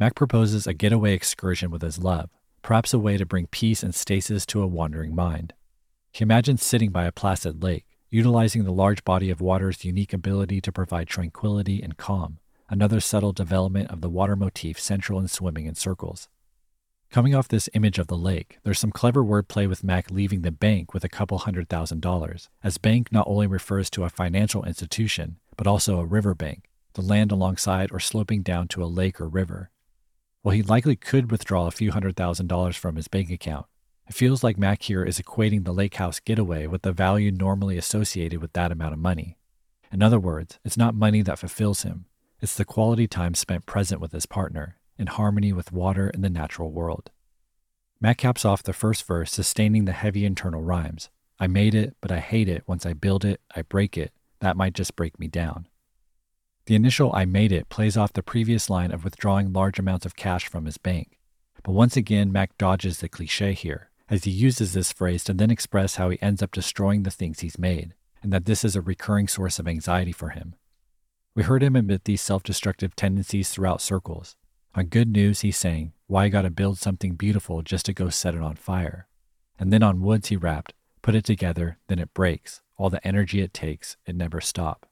Mac 0.00 0.16
proposes 0.16 0.66
a 0.66 0.74
getaway 0.74 1.14
excursion 1.14 1.70
with 1.70 1.82
his 1.82 2.00
love, 2.00 2.30
perhaps 2.62 2.92
a 2.92 2.98
way 2.98 3.16
to 3.16 3.24
bring 3.24 3.46
peace 3.46 3.84
and 3.84 3.94
stasis 3.94 4.44
to 4.46 4.60
a 4.60 4.66
wandering 4.66 5.14
mind. 5.14 5.52
He 6.10 6.24
imagines 6.24 6.64
sitting 6.64 6.90
by 6.90 7.04
a 7.04 7.12
placid 7.12 7.62
lake, 7.62 7.86
utilizing 8.10 8.64
the 8.64 8.72
large 8.72 9.04
body 9.04 9.30
of 9.30 9.40
water's 9.40 9.84
unique 9.84 10.12
ability 10.12 10.60
to 10.62 10.72
provide 10.72 11.06
tranquility 11.06 11.80
and 11.80 11.96
calm, 11.96 12.40
another 12.74 12.98
subtle 12.98 13.32
development 13.32 13.88
of 13.88 14.00
the 14.00 14.10
water 14.10 14.34
motif 14.34 14.80
central 14.80 15.20
in 15.20 15.28
swimming 15.28 15.66
in 15.66 15.76
circles. 15.76 16.28
Coming 17.08 17.32
off 17.32 17.46
this 17.46 17.68
image 17.72 18.00
of 18.00 18.08
the 18.08 18.16
lake, 18.16 18.58
there's 18.64 18.80
some 18.80 18.90
clever 18.90 19.22
wordplay 19.22 19.68
with 19.68 19.84
Mac 19.84 20.10
leaving 20.10 20.42
the 20.42 20.50
bank 20.50 20.92
with 20.92 21.04
a 21.04 21.08
couple 21.08 21.38
hundred 21.38 21.68
thousand 21.68 22.00
dollars, 22.02 22.50
as 22.64 22.76
bank 22.76 23.12
not 23.12 23.28
only 23.28 23.46
refers 23.46 23.88
to 23.90 24.02
a 24.02 24.10
financial 24.10 24.64
institution, 24.64 25.36
but 25.56 25.68
also 25.68 26.00
a 26.00 26.04
river 26.04 26.34
bank, 26.34 26.68
the 26.94 27.00
land 27.00 27.30
alongside 27.30 27.92
or 27.92 28.00
sloping 28.00 28.42
down 28.42 28.66
to 28.66 28.82
a 28.82 28.86
lake 28.86 29.20
or 29.20 29.28
river. 29.28 29.70
While 30.42 30.56
he 30.56 30.62
likely 30.64 30.96
could 30.96 31.30
withdraw 31.30 31.68
a 31.68 31.70
few 31.70 31.92
hundred 31.92 32.16
thousand 32.16 32.48
dollars 32.48 32.74
from 32.74 32.96
his 32.96 33.06
bank 33.06 33.30
account, 33.30 33.66
it 34.08 34.16
feels 34.16 34.42
like 34.42 34.58
Mac 34.58 34.82
here 34.82 35.04
is 35.04 35.20
equating 35.20 35.62
the 35.62 35.72
lake 35.72 35.94
house 35.94 36.18
getaway 36.18 36.66
with 36.66 36.82
the 36.82 36.92
value 36.92 37.30
normally 37.30 37.78
associated 37.78 38.42
with 38.42 38.52
that 38.54 38.72
amount 38.72 38.94
of 38.94 38.98
money. 38.98 39.38
In 39.92 40.02
other 40.02 40.18
words, 40.18 40.58
it's 40.64 40.76
not 40.76 40.96
money 40.96 41.22
that 41.22 41.38
fulfills 41.38 41.84
him, 41.84 42.06
it's 42.40 42.56
the 42.56 42.64
quality 42.64 43.06
time 43.06 43.34
spent 43.34 43.66
present 43.66 44.00
with 44.00 44.12
his 44.12 44.26
partner, 44.26 44.76
in 44.98 45.06
harmony 45.06 45.52
with 45.52 45.72
water 45.72 46.08
and 46.08 46.22
the 46.22 46.30
natural 46.30 46.70
world. 46.70 47.10
Mac 48.00 48.18
caps 48.18 48.44
off 48.44 48.62
the 48.62 48.72
first 48.72 49.06
verse, 49.06 49.32
sustaining 49.32 49.84
the 49.84 49.92
heavy 49.92 50.24
internal 50.24 50.62
rhymes. 50.62 51.08
I 51.38 51.46
made 51.46 51.74
it, 51.74 51.96
but 52.00 52.12
I 52.12 52.20
hate 52.20 52.48
it. 52.48 52.64
Once 52.66 52.84
I 52.84 52.92
build 52.92 53.24
it, 53.24 53.40
I 53.54 53.62
break 53.62 53.96
it. 53.96 54.12
That 54.40 54.56
might 54.56 54.74
just 54.74 54.94
break 54.94 55.18
me 55.18 55.26
down. 55.26 55.68
The 56.66 56.74
initial 56.74 57.12
I 57.14 57.24
made 57.24 57.52
it 57.52 57.68
plays 57.68 57.96
off 57.96 58.12
the 58.12 58.22
previous 58.22 58.70
line 58.70 58.90
of 58.90 59.04
withdrawing 59.04 59.52
large 59.52 59.78
amounts 59.78 60.06
of 60.06 60.16
cash 60.16 60.48
from 60.48 60.64
his 60.64 60.78
bank. 60.78 61.18
But 61.62 61.72
once 61.72 61.96
again, 61.96 62.32
Mac 62.32 62.56
dodges 62.58 62.98
the 62.98 63.08
cliche 63.08 63.52
here, 63.52 63.90
as 64.08 64.24
he 64.24 64.30
uses 64.30 64.72
this 64.72 64.92
phrase 64.92 65.24
to 65.24 65.32
then 65.32 65.50
express 65.50 65.96
how 65.96 66.10
he 66.10 66.20
ends 66.20 66.42
up 66.42 66.52
destroying 66.52 67.02
the 67.02 67.10
things 67.10 67.40
he's 67.40 67.58
made, 67.58 67.94
and 68.22 68.32
that 68.32 68.44
this 68.44 68.64
is 68.64 68.76
a 68.76 68.80
recurring 68.80 69.28
source 69.28 69.58
of 69.58 69.66
anxiety 69.66 70.12
for 70.12 70.30
him. 70.30 70.56
We 71.34 71.42
heard 71.42 71.62
him 71.62 71.74
admit 71.74 72.04
these 72.04 72.20
self 72.20 72.42
destructive 72.44 72.94
tendencies 72.94 73.50
throughout 73.50 73.80
circles. 73.80 74.36
On 74.74 74.86
good 74.86 75.08
news, 75.08 75.40
he 75.40 75.50
sang, 75.50 75.92
Why 76.06 76.28
gotta 76.28 76.50
build 76.50 76.78
something 76.78 77.14
beautiful 77.14 77.62
just 77.62 77.86
to 77.86 77.92
go 77.92 78.08
set 78.08 78.34
it 78.34 78.40
on 78.40 78.54
fire? 78.56 79.08
And 79.58 79.72
then 79.72 79.82
on 79.82 80.02
woods, 80.02 80.28
he 80.28 80.36
rapped, 80.36 80.74
Put 81.02 81.14
it 81.14 81.24
together, 81.24 81.78
then 81.88 81.98
it 81.98 82.14
breaks. 82.14 82.62
All 82.76 82.90
the 82.90 83.04
energy 83.06 83.40
it 83.40 83.52
takes, 83.52 83.96
it 84.06 84.16
never 84.16 84.40
stop. 84.40 84.86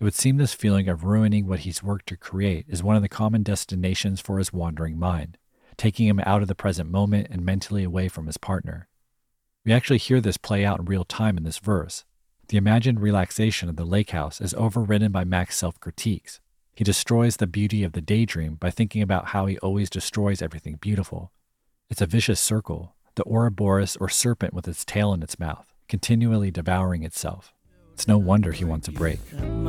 It 0.00 0.04
would 0.04 0.14
seem 0.14 0.36
this 0.36 0.54
feeling 0.54 0.88
of 0.88 1.04
ruining 1.04 1.46
what 1.46 1.60
he's 1.60 1.82
worked 1.82 2.06
to 2.08 2.16
create 2.16 2.66
is 2.68 2.82
one 2.82 2.96
of 2.96 3.02
the 3.02 3.08
common 3.08 3.42
destinations 3.42 4.20
for 4.20 4.38
his 4.38 4.52
wandering 4.52 4.98
mind, 4.98 5.38
taking 5.76 6.06
him 6.06 6.20
out 6.20 6.40
of 6.40 6.48
the 6.48 6.54
present 6.54 6.90
moment 6.90 7.26
and 7.30 7.44
mentally 7.44 7.84
away 7.84 8.08
from 8.08 8.26
his 8.26 8.36
partner. 8.36 8.88
We 9.64 9.72
actually 9.72 9.98
hear 9.98 10.20
this 10.20 10.36
play 10.36 10.64
out 10.64 10.78
in 10.78 10.84
real 10.84 11.04
time 11.04 11.36
in 11.36 11.42
this 11.42 11.58
verse, 11.58 12.04
the 12.48 12.56
imagined 12.56 13.00
relaxation 13.00 13.68
of 13.68 13.76
the 13.76 13.84
lake 13.84 14.10
house 14.10 14.40
is 14.40 14.54
overridden 14.54 15.12
by 15.12 15.24
Mac's 15.24 15.56
self 15.56 15.78
critiques. 15.80 16.40
He 16.74 16.84
destroys 16.84 17.36
the 17.36 17.46
beauty 17.46 17.84
of 17.84 17.92
the 17.92 18.00
daydream 18.00 18.54
by 18.54 18.70
thinking 18.70 19.02
about 19.02 19.28
how 19.28 19.46
he 19.46 19.58
always 19.58 19.90
destroys 19.90 20.40
everything 20.40 20.78
beautiful. 20.80 21.32
It's 21.90 22.00
a 22.00 22.06
vicious 22.06 22.40
circle, 22.40 22.94
the 23.16 23.24
Ouroboros 23.24 23.96
or 23.96 24.08
serpent 24.08 24.54
with 24.54 24.66
its 24.66 24.84
tail 24.84 25.12
in 25.12 25.22
its 25.22 25.38
mouth, 25.38 25.74
continually 25.88 26.50
devouring 26.50 27.02
itself. 27.02 27.52
It's 27.92 28.08
no 28.08 28.16
wonder 28.16 28.52
he 28.52 28.64
wants 28.64 28.88
a 28.88 28.92
break. 28.92 29.20
And 29.32 29.68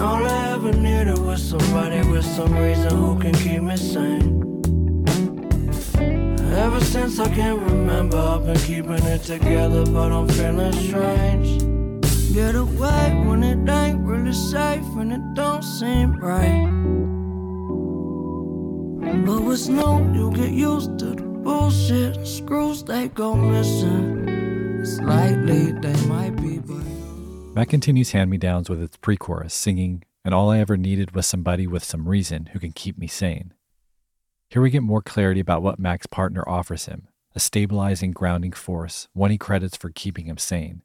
all 0.00 0.26
I 0.26 0.52
ever 0.52 0.72
needed 0.72 1.18
was 1.18 1.42
somebody 1.42 2.06
with 2.10 2.26
some 2.26 2.54
reason 2.54 2.90
who 2.90 3.18
can 3.20 3.34
keep 3.34 3.62
me 3.62 3.76
sane. 3.76 4.59
Ever 6.60 6.80
since 6.84 7.18
I 7.18 7.26
can 7.34 7.58
remember, 7.64 8.18
I've 8.18 8.44
been 8.44 8.58
keeping 8.58 9.02
it 9.06 9.22
together, 9.22 9.86
but 9.86 10.12
I'm 10.12 10.28
feeling 10.28 10.72
strange. 10.74 11.62
Get 12.34 12.54
away 12.54 13.24
when 13.24 13.42
it 13.42 13.66
ain't 13.66 14.00
really 14.06 14.34
safe 14.34 14.84
and 14.98 15.10
it 15.10 15.22
don't 15.32 15.64
seem 15.64 16.16
right. 16.16 16.68
But 19.24 19.40
with 19.40 19.58
snow, 19.58 20.06
you 20.12 20.30
get 20.32 20.50
used 20.50 20.98
to 20.98 21.14
the 21.14 21.22
bullshit. 21.22 22.26
Screws 22.26 22.82
they 22.84 23.08
go 23.08 23.34
missing. 23.34 24.84
Slightly 24.84 25.72
they 25.72 26.06
might 26.08 26.36
be, 26.36 26.58
but. 26.58 26.84
Mac 27.54 27.70
continues 27.70 28.12
hand 28.12 28.30
me 28.30 28.36
downs 28.36 28.68
with 28.68 28.82
its 28.82 28.98
pre 28.98 29.16
chorus, 29.16 29.54
singing, 29.54 30.04
and 30.26 30.34
all 30.34 30.50
I 30.50 30.58
ever 30.58 30.76
needed 30.76 31.14
was 31.14 31.24
somebody 31.26 31.66
with 31.66 31.84
some 31.84 32.06
reason 32.06 32.50
who 32.52 32.58
can 32.58 32.72
keep 32.72 32.98
me 32.98 33.06
sane. 33.06 33.54
Here 34.50 34.60
we 34.60 34.70
get 34.70 34.82
more 34.82 35.00
clarity 35.00 35.38
about 35.38 35.62
what 35.62 35.78
Mac's 35.78 36.06
partner 36.08 36.42
offers 36.48 36.86
him 36.86 37.06
a 37.36 37.38
stabilizing, 37.38 38.10
grounding 38.10 38.50
force, 38.50 39.06
one 39.12 39.30
he 39.30 39.38
credits 39.38 39.76
for 39.76 39.90
keeping 39.90 40.24
him 40.24 40.38
sane. 40.38 40.82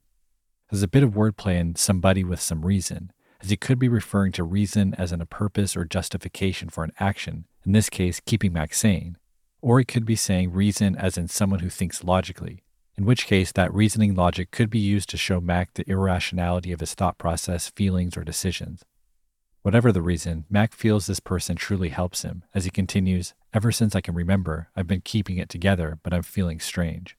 There's 0.69 0.83
a 0.83 0.87
bit 0.87 1.01
of 1.01 1.15
wordplay 1.15 1.59
in 1.59 1.75
somebody 1.75 2.23
with 2.23 2.39
some 2.39 2.63
reason, 2.63 3.11
as 3.41 3.49
he 3.49 3.57
could 3.57 3.79
be 3.79 3.89
referring 3.89 4.33
to 4.33 4.43
reason 4.43 4.93
as 4.93 5.11
in 5.11 5.19
a 5.19 5.25
purpose 5.25 5.75
or 5.75 5.83
justification 5.83 6.69
for 6.69 6.83
an 6.83 6.91
action, 6.99 7.45
in 7.65 7.71
this 7.71 7.89
case, 7.89 8.21
keeping 8.23 8.53
Mac 8.53 8.75
sane. 8.75 9.17
Or 9.61 9.79
he 9.79 9.85
could 9.85 10.05
be 10.05 10.15
saying 10.15 10.53
reason 10.53 10.95
as 10.95 11.17
in 11.17 11.27
someone 11.27 11.61
who 11.61 11.69
thinks 11.71 12.03
logically, 12.03 12.61
in 12.95 13.05
which 13.05 13.25
case 13.25 13.51
that 13.53 13.73
reasoning 13.73 14.13
logic 14.13 14.51
could 14.51 14.69
be 14.69 14.77
used 14.77 15.09
to 15.09 15.17
show 15.17 15.41
Mac 15.41 15.73
the 15.73 15.89
irrationality 15.89 16.71
of 16.71 16.81
his 16.81 16.93
thought 16.93 17.17
process, 17.17 17.69
feelings, 17.69 18.15
or 18.15 18.23
decisions. 18.23 18.85
Whatever 19.65 19.91
the 19.91 20.03
reason, 20.03 20.45
Mac 20.47 20.75
feels 20.75 21.07
this 21.07 21.19
person 21.19 21.55
truly 21.55 21.89
helps 21.89 22.21
him 22.21 22.43
as 22.53 22.65
he 22.65 22.69
continues, 22.69 23.33
Ever 23.55 23.71
since 23.71 23.95
I 23.95 24.01
can 24.01 24.15
remember, 24.15 24.67
I've 24.75 24.85
been 24.85 24.99
keeping 24.99 25.37
it 25.37 25.47
together, 25.47 25.97
but 26.03 26.13
I'm 26.13 26.23
feeling 26.23 26.59
strange. 26.59 27.15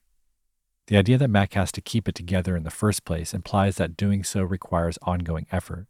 The 0.88 0.98
idea 0.98 1.16
that 1.16 1.30
Mac 1.30 1.54
has 1.54 1.72
to 1.72 1.80
keep 1.80 2.06
it 2.10 2.14
together 2.14 2.54
in 2.54 2.62
the 2.62 2.70
first 2.70 3.06
place 3.06 3.32
implies 3.32 3.76
that 3.76 3.96
doing 3.96 4.22
so 4.22 4.42
requires 4.42 4.98
ongoing 5.00 5.46
effort. 5.50 5.86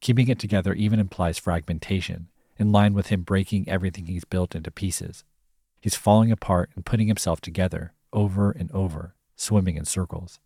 Keeping 0.00 0.28
it 0.28 0.38
together 0.38 0.72
even 0.74 1.00
implies 1.00 1.40
fragmentation, 1.40 2.28
in 2.58 2.70
line 2.70 2.94
with 2.94 3.08
him 3.08 3.22
breaking 3.22 3.68
everything 3.68 4.06
he's 4.06 4.24
built 4.24 4.54
into 4.54 4.70
pieces. 4.70 5.24
He's 5.80 5.96
falling 5.96 6.30
apart 6.30 6.70
and 6.76 6.86
putting 6.86 7.08
himself 7.08 7.40
together, 7.40 7.92
over 8.12 8.52
and 8.52 8.70
over, 8.70 9.16
swimming 9.34 9.76
in 9.76 9.84
circles. 9.84 10.38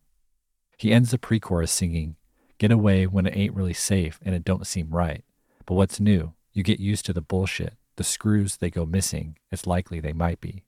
He 0.78 0.92
ends 0.94 1.10
the 1.10 1.18
pre 1.18 1.40
chorus 1.40 1.70
singing, 1.70 2.16
Get 2.56 2.70
away 2.70 3.06
when 3.06 3.26
it 3.26 3.36
ain't 3.36 3.54
really 3.54 3.74
safe 3.74 4.18
and 4.24 4.34
it 4.34 4.46
don't 4.46 4.66
seem 4.66 4.88
right. 4.88 5.24
But 5.66 5.74
what's 5.74 6.00
new? 6.00 6.32
You 6.54 6.62
get 6.62 6.80
used 6.80 7.04
to 7.04 7.12
the 7.12 7.20
bullshit. 7.20 7.74
The 7.96 8.04
screws, 8.04 8.56
they 8.56 8.70
go 8.70 8.86
missing. 8.86 9.38
It's 9.50 9.66
likely 9.66 10.00
they 10.00 10.12
might 10.12 10.40
be. 10.40 10.64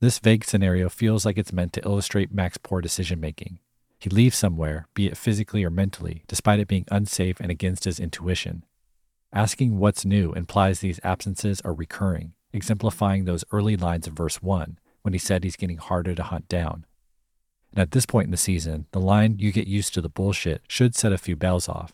This 0.00 0.18
vague 0.18 0.44
scenario 0.44 0.88
feels 0.88 1.26
like 1.26 1.36
it's 1.36 1.52
meant 1.52 1.74
to 1.74 1.84
illustrate 1.84 2.32
Mac's 2.32 2.56
poor 2.56 2.80
decision 2.80 3.20
making. 3.20 3.58
He 3.98 4.08
leaves 4.08 4.38
somewhere, 4.38 4.86
be 4.94 5.06
it 5.06 5.18
physically 5.18 5.62
or 5.62 5.68
mentally, 5.68 6.24
despite 6.26 6.58
it 6.58 6.68
being 6.68 6.86
unsafe 6.90 7.38
and 7.38 7.50
against 7.50 7.84
his 7.84 8.00
intuition. 8.00 8.64
Asking 9.30 9.78
what's 9.78 10.06
new 10.06 10.32
implies 10.32 10.80
these 10.80 11.00
absences 11.04 11.60
are 11.60 11.74
recurring, 11.74 12.32
exemplifying 12.52 13.26
those 13.26 13.44
early 13.52 13.76
lines 13.76 14.06
of 14.06 14.14
verse 14.14 14.42
1 14.42 14.78
when 15.02 15.12
he 15.12 15.18
said 15.18 15.44
he's 15.44 15.56
getting 15.56 15.76
harder 15.76 16.14
to 16.14 16.22
hunt 16.22 16.48
down. 16.48 16.86
And 17.72 17.80
at 17.80 17.90
this 17.90 18.06
point 18.06 18.24
in 18.26 18.30
the 18.32 18.36
season, 18.38 18.86
the 18.92 19.00
line, 19.00 19.38
you 19.38 19.52
get 19.52 19.66
used 19.66 19.92
to 19.94 20.00
the 20.00 20.08
bullshit, 20.08 20.62
should 20.66 20.96
set 20.96 21.12
a 21.12 21.18
few 21.18 21.36
bells 21.36 21.68
off. 21.68 21.92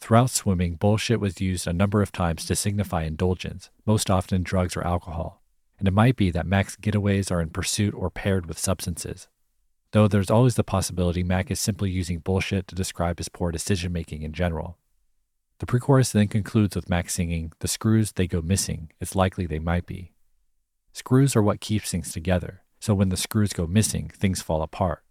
Throughout 0.00 0.30
swimming, 0.30 0.74
bullshit 0.74 1.20
was 1.20 1.40
used 1.40 1.66
a 1.66 1.72
number 1.72 2.02
of 2.02 2.12
times 2.12 2.46
to 2.46 2.56
signify 2.56 3.02
indulgence, 3.02 3.70
most 3.84 4.10
often 4.10 4.42
drugs 4.42 4.76
or 4.76 4.86
alcohol. 4.86 5.42
And 5.78 5.86
it 5.86 5.94
might 5.94 6.16
be 6.16 6.30
that 6.30 6.46
Mac's 6.46 6.76
getaways 6.76 7.30
are 7.30 7.40
in 7.40 7.50
pursuit 7.50 7.94
or 7.94 8.10
paired 8.10 8.46
with 8.46 8.58
substances. 8.58 9.28
Though 9.92 10.08
there's 10.08 10.30
always 10.30 10.56
the 10.56 10.64
possibility 10.64 11.22
Mac 11.22 11.50
is 11.50 11.60
simply 11.60 11.90
using 11.90 12.18
bullshit 12.18 12.68
to 12.68 12.74
describe 12.74 13.18
his 13.18 13.28
poor 13.28 13.50
decision 13.50 13.92
making 13.92 14.22
in 14.22 14.32
general. 14.32 14.76
The 15.58 15.66
pre 15.66 15.80
chorus 15.80 16.12
then 16.12 16.28
concludes 16.28 16.76
with 16.76 16.90
Mac 16.90 17.10
singing, 17.10 17.52
The 17.60 17.68
screws, 17.68 18.12
they 18.12 18.26
go 18.26 18.42
missing. 18.42 18.92
It's 19.00 19.16
likely 19.16 19.46
they 19.46 19.58
might 19.58 19.86
be. 19.86 20.12
Screws 20.92 21.34
are 21.34 21.42
what 21.42 21.60
keeps 21.60 21.90
things 21.90 22.12
together, 22.12 22.62
so 22.80 22.94
when 22.94 23.08
the 23.08 23.16
screws 23.16 23.52
go 23.52 23.66
missing, 23.66 24.08
things 24.08 24.42
fall 24.42 24.62
apart. 24.62 25.02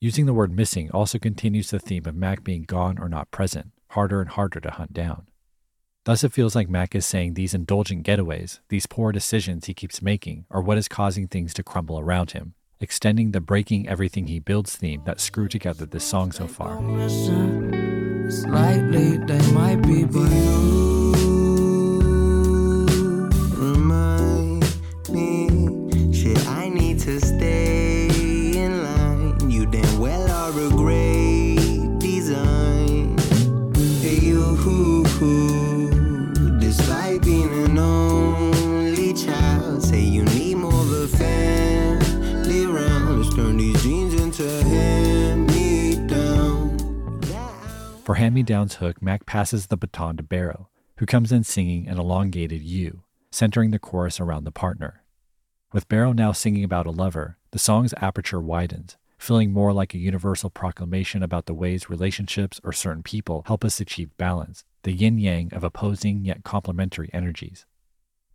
Using 0.00 0.26
the 0.26 0.34
word 0.34 0.52
missing 0.52 0.90
also 0.90 1.18
continues 1.18 1.70
the 1.70 1.78
theme 1.78 2.06
of 2.06 2.14
Mac 2.14 2.44
being 2.44 2.62
gone 2.62 2.98
or 2.98 3.08
not 3.08 3.30
present, 3.30 3.72
harder 3.88 4.20
and 4.20 4.30
harder 4.30 4.60
to 4.60 4.70
hunt 4.70 4.92
down. 4.92 5.28
Thus, 6.04 6.24
it 6.24 6.32
feels 6.32 6.54
like 6.54 6.70
Mac 6.70 6.94
is 6.94 7.04
saying 7.04 7.34
these 7.34 7.52
indulgent 7.52 8.06
getaways, 8.06 8.60
these 8.68 8.86
poor 8.86 9.12
decisions 9.12 9.66
he 9.66 9.74
keeps 9.74 10.00
making, 10.00 10.46
are 10.50 10.62
what 10.62 10.78
is 10.78 10.88
causing 10.88 11.28
things 11.28 11.52
to 11.54 11.62
crumble 11.62 11.98
around 11.98 12.30
him, 12.30 12.54
extending 12.80 13.32
the 13.32 13.40
breaking 13.42 13.88
everything 13.88 14.26
he 14.26 14.38
builds 14.38 14.74
theme 14.76 15.02
that 15.04 15.20
screw 15.20 15.48
together 15.48 15.84
this 15.84 16.04
song 16.04 16.32
so 16.32 16.46
far. 16.46 16.78
For 48.08 48.14
Hand 48.14 48.34
Me 48.34 48.42
Down's 48.42 48.76
hook, 48.76 49.02
Mac 49.02 49.26
passes 49.26 49.66
the 49.66 49.76
baton 49.76 50.16
to 50.16 50.22
Baro, 50.22 50.70
who 50.96 51.04
comes 51.04 51.30
in 51.30 51.44
singing 51.44 51.86
an 51.88 51.98
elongated 51.98 52.62
U, 52.62 53.02
centering 53.30 53.70
the 53.70 53.78
chorus 53.78 54.18
around 54.18 54.44
the 54.44 54.50
partner. 54.50 55.04
With 55.74 55.88
Baro 55.88 56.14
now 56.14 56.32
singing 56.32 56.64
about 56.64 56.86
a 56.86 56.90
lover, 56.90 57.36
the 57.50 57.58
song's 57.58 57.92
aperture 58.00 58.40
widens, 58.40 58.96
feeling 59.18 59.52
more 59.52 59.74
like 59.74 59.92
a 59.92 59.98
universal 59.98 60.48
proclamation 60.48 61.22
about 61.22 61.44
the 61.44 61.52
ways 61.52 61.90
relationships 61.90 62.58
or 62.64 62.72
certain 62.72 63.02
people 63.02 63.42
help 63.46 63.62
us 63.62 63.78
achieve 63.78 64.16
balance, 64.16 64.64
the 64.84 64.92
yin 64.92 65.18
yang 65.18 65.52
of 65.52 65.62
opposing 65.62 66.24
yet 66.24 66.44
complementary 66.44 67.10
energies. 67.12 67.66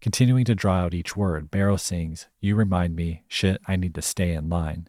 Continuing 0.02 0.46
to 0.46 0.54
draw 0.54 0.82
out 0.82 0.94
each 0.94 1.18
word, 1.18 1.50
Baro 1.50 1.78
sings, 1.78 2.28
You 2.40 2.56
remind 2.56 2.96
me, 2.96 3.24
shit, 3.28 3.60
I 3.66 3.78
need 3.78 3.96
to 3.96 4.04
stay 4.04 4.34
in 4.34 4.50
line. 4.50 4.88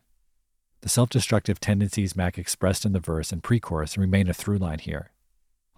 The 0.85 0.91
self 0.91 1.09
destructive 1.09 1.61
tendencies 1.61 2.15
Mac 2.15 2.37
expressed 2.37 2.85
in 2.85 2.93
the 2.93 3.01
verse 3.01 3.33
and 3.33 3.43
pre 3.43 3.59
chorus 3.59 3.97
remain 3.97 4.29
a 4.29 4.35
through 4.35 4.59
line 4.59 4.81
here. 4.81 5.13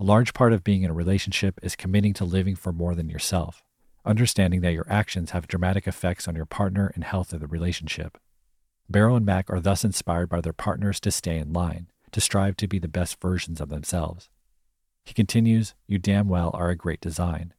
A 0.00 0.02
large 0.02 0.34
part 0.34 0.52
of 0.52 0.64
being 0.64 0.82
in 0.82 0.90
a 0.90 0.94
relationship 0.94 1.60
is 1.62 1.76
committing 1.76 2.12
to 2.14 2.24
living 2.24 2.56
for 2.56 2.72
more 2.72 2.96
than 2.96 3.08
yourself, 3.08 3.62
understanding 4.04 4.62
that 4.62 4.72
your 4.72 4.84
actions 4.90 5.30
have 5.30 5.46
dramatic 5.46 5.86
effects 5.86 6.26
on 6.26 6.34
your 6.34 6.44
partner 6.44 6.90
and 6.96 7.04
health 7.04 7.32
of 7.32 7.38
the 7.38 7.46
relationship. 7.46 8.18
Baro 8.90 9.14
and 9.14 9.24
Mac 9.24 9.48
are 9.48 9.60
thus 9.60 9.84
inspired 9.84 10.28
by 10.28 10.40
their 10.40 10.52
partners 10.52 10.98
to 10.98 11.12
stay 11.12 11.38
in 11.38 11.52
line, 11.52 11.86
to 12.10 12.20
strive 12.20 12.56
to 12.56 12.66
be 12.66 12.80
the 12.80 12.88
best 12.88 13.20
versions 13.20 13.60
of 13.60 13.68
themselves. 13.68 14.28
He 15.04 15.14
continues, 15.14 15.74
You 15.86 15.98
damn 15.98 16.28
well 16.28 16.50
are 16.52 16.70
a 16.70 16.74
great 16.74 17.00
design. 17.00 17.54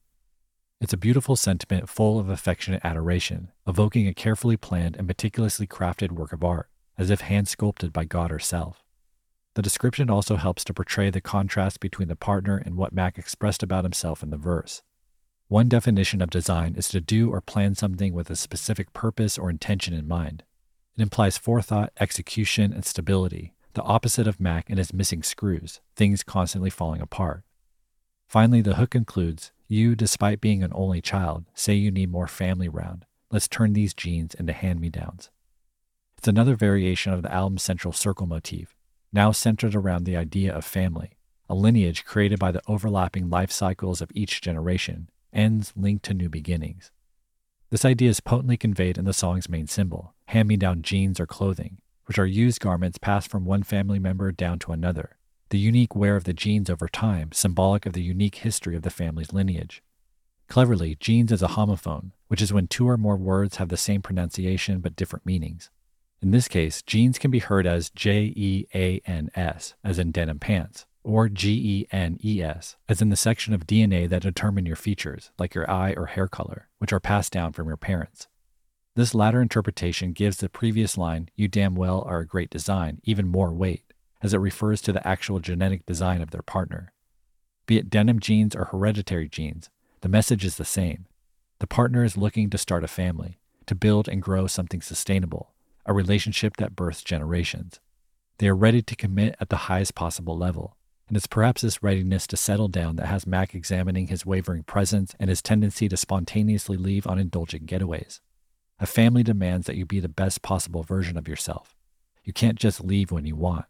It's 0.82 0.92
a 0.92 0.98
beautiful 0.98 1.38
sentiment 1.38 1.88
full 1.88 2.20
of 2.20 2.28
affectionate 2.28 2.84
adoration, 2.84 3.54
evoking 3.66 4.06
a 4.06 4.14
carefully 4.14 4.58
planned 4.58 4.98
and 4.98 5.08
meticulously 5.08 5.66
crafted 5.66 6.12
work 6.12 6.34
of 6.34 6.44
art, 6.44 6.68
as 6.98 7.10
if 7.10 7.22
hand 7.22 7.48
sculpted 7.48 7.94
by 7.94 8.06
God 8.06 8.32
herself. 8.32 8.84
The 9.56 9.62
description 9.62 10.10
also 10.10 10.36
helps 10.36 10.64
to 10.66 10.74
portray 10.74 11.10
the 11.10 11.22
contrast 11.22 11.80
between 11.80 12.08
the 12.08 12.16
partner 12.16 12.58
and 12.58 12.76
what 12.76 12.94
Mac 12.94 13.18
expressed 13.18 13.64
about 13.64 13.86
himself 13.86 14.22
in 14.22 14.30
the 14.30 14.38
verse. 14.38 14.84
One 15.48 15.70
definition 15.70 16.22
of 16.22 16.30
design 16.30 16.76
is 16.76 16.90
to 16.90 17.02
do 17.02 17.32
or 17.32 17.42
plan 17.42 17.74
something 17.74 18.14
with 18.14 18.30
a 18.30 18.36
specific 18.36 18.94
purpose 18.94 19.38
or 19.38 19.50
intention 19.50 19.94
in 19.94 20.08
mind. 20.08 20.44
It 20.98 21.02
implies 21.02 21.38
forethought, 21.38 21.94
execution, 22.00 22.74
and 22.74 22.86
stability, 22.86 23.54
the 23.74 23.84
opposite 23.84 24.28
of 24.28 24.40
Mac 24.40 24.70
and 24.70 24.78
his 24.78 24.94
missing 24.94 25.24
screws, 25.24 25.80
things 25.96 26.24
constantly 26.24 26.70
falling 26.70 27.02
apart. 27.02 27.44
Finally, 28.28 28.62
the 28.62 28.76
hook 28.76 28.90
concludes 28.90 29.52
You, 29.68 29.96
despite 29.96 30.42
being 30.42 30.64
an 30.64 30.72
only 30.76 31.02
child, 31.02 31.46
say 31.54 31.76
you 31.76 31.92
need 31.92 32.12
more 32.12 32.28
family 32.28 32.68
round. 32.68 33.06
Let's 33.32 33.48
turn 33.48 33.74
these 33.74 33.94
genes 33.94 34.34
into 34.36 34.54
hand 34.54 34.82
me 34.82 34.90
downs. 34.90 35.30
It's 36.17 36.27
another 36.27 36.56
variation 36.56 37.13
of 37.13 37.21
the 37.21 37.34
album's 37.34 37.63
central 37.63 37.93
circle 37.93 38.27
motif, 38.27 38.75
now 39.13 39.32
centered 39.32 39.75
around 39.75 40.03
the 40.03 40.17
idea 40.17 40.53
of 40.53 40.65
family, 40.65 41.17
a 41.49 41.56
lineage 41.56 42.06
created 42.06 42.39
by 42.39 42.51
the 42.51 42.62
overlapping 42.67 43.30
life 43.30 43.51
cycles 43.51 44.01
of 44.01 44.12
each 44.13 44.41
generation, 44.41 45.10
ends 45.32 45.73
linked 45.75 46.03
to 46.06 46.13
new 46.13 46.30
beginnings. 46.30 46.91
This 47.69 47.86
idea 47.86 48.10
is 48.10 48.19
potently 48.19 48.58
conveyed 48.58 48.97
in 48.97 49.06
the 49.06 49.13
song's 49.13 49.49
main 49.49 49.67
symbol, 49.67 50.13
hand 50.27 50.47
me 50.47 50.58
down 50.58 50.82
jeans 50.82 51.19
or 51.19 51.27
clothing, 51.27 51.80
which 52.06 52.17
are 52.17 52.25
used 52.25 52.62
garments 52.62 52.97
passed 52.97 53.30
from 53.30 53.45
one 53.45 53.63
family 53.63 53.99
member 53.99 54.32
down 54.32 54.58
to 54.60 54.71
another, 54.71 55.17
the 55.49 55.60
unique 55.60 55.95
wear 55.95 56.15
of 56.15 56.23
the 56.23 56.34
jeans 56.34 56.69
over 56.69 56.88
time, 56.88 57.32
symbolic 57.32 57.86
of 57.86 57.93
the 57.93 58.01
unique 58.01 58.36
history 58.36 58.75
of 58.75 58.82
the 58.82 58.89
family's 58.89 59.34
lineage. 59.34 59.84
Cleverly, 60.47 60.95
jeans 60.99 61.32
is 61.32 61.41
a 61.41 61.49
homophone, 61.49 62.12
which 62.27 62.41
is 62.41 62.53
when 62.53 62.67
two 62.67 62.88
or 62.88 62.97
more 62.97 63.17
words 63.17 63.58
have 63.58 63.69
the 63.69 63.77
same 63.77 64.01
pronunciation 64.01 64.80
but 64.80 64.95
different 64.95 65.25
meanings. 65.25 65.69
In 66.21 66.32
this 66.32 66.47
case, 66.47 66.82
jeans 66.82 67.19
can 67.19 67.30
be 67.30 67.39
heard 67.39 67.67
as 67.67 67.91
J 67.91 68.34
E 68.36 68.67
A 68.73 69.01
N 69.06 69.30
S, 69.36 69.75
as 69.84 69.99
in 69.99 70.12
denim 70.12 70.39
pants, 70.39 70.86
or 71.03 71.30
G 71.30 71.51
E 71.53 71.88
N 71.91 72.17
E 72.23 72.41
S, 72.41 72.75
as 72.89 73.01
in 73.01 73.10
the 73.10 73.15
section 73.15 73.53
of 73.53 73.67
DNA 73.67 74.10
that 74.10 74.23
determine 74.23 74.65
your 74.65 74.75
features, 74.75 75.32
like 75.38 75.53
your 75.53 75.69
eye 75.69 75.93
or 75.95 76.08
hair 76.08 76.27
color, 76.27 76.69
which 76.80 76.91
are 76.91 76.99
passed 76.99 77.32
down 77.32 77.53
from 77.53 77.67
your 77.67 77.77
parents. 77.77 78.27
This 78.95 79.13
latter 79.13 79.43
interpretation 79.43 80.12
gives 80.12 80.38
the 80.38 80.49
previous 80.49 80.97
line, 80.97 81.30
You 81.36 81.47
damn 81.47 81.75
well 81.75 82.01
are 82.08 82.19
a 82.19 82.25
great 82.25 82.49
design, 82.49 82.99
even 83.03 83.27
more 83.27 83.53
weight, 83.53 83.93
as 84.23 84.34
it 84.34 84.39
refers 84.39 84.82
to 84.82 84.91
the 84.91 85.08
actual 85.08 85.39
genetic 85.39 85.86
design 85.86 86.23
of 86.23 86.32
their 86.32 86.41
partner. 86.41 86.93
Be 87.67 87.77
it 87.77 87.91
denim 87.91 88.19
jeans 88.19 88.56
or 88.56 88.65
hereditary 88.65 89.30
genes, 89.30 89.69
the 90.01 90.10
message 90.10 90.43
is 90.43 90.58
the 90.58 90.65
same. 90.65 91.06
The 91.60 91.67
partner 91.67 92.03
is 92.03 92.17
looking 92.17 92.49
to 92.49 92.58
start 92.58 92.84
a 92.84 92.88
family, 92.88 93.39
to 93.67 93.75
build 93.75 94.08
and 94.08 94.19
grow 94.19 94.47
something 94.47 94.82
sustainable, 94.82 95.53
a 95.88 95.93
relationship 95.93 96.58
that 96.58 96.76
births 96.76 97.04
generations. 97.04 97.80
They 98.39 98.47
are 98.47 98.56
ready 98.56 98.82
to 98.82 98.95
commit 98.95 99.36
at 99.39 99.50
the 99.50 99.56
highest 99.56 99.95
possible 99.95 100.38
level. 100.38 100.76
And 101.08 101.15
it's 101.15 101.26
perhaps 101.26 101.62
this 101.62 101.82
readiness 101.82 102.28
to 102.28 102.38
settle 102.38 102.67
down 102.67 102.97
that 102.97 103.08
has 103.08 103.26
Mac 103.26 103.56
examining 103.56 104.08
his 104.08 104.26
wavering 104.26 104.63
presence 104.63 105.15
and 105.19 105.30
his 105.30 105.41
tendency 105.41 105.88
to 105.88 105.95
spontaneously 105.95 106.76
leave 106.76 107.08
on 107.08 107.17
indulgent 107.17 107.65
getaways. 107.65 108.19
A 108.80 108.86
family 108.86 109.23
demands 109.23 109.65
that 109.65 109.78
you 109.78 109.86
be 109.86 110.02
the 110.02 110.10
best 110.10 110.41
possible 110.41 110.84
version 110.84 111.17
of 111.17 111.28
yourself. 111.28 111.76
You 112.23 112.34
can't 112.34 112.60
just 112.60 112.84
leave 112.84 113.10
when 113.10 113.26
you 113.26 113.38
want. 113.38 113.65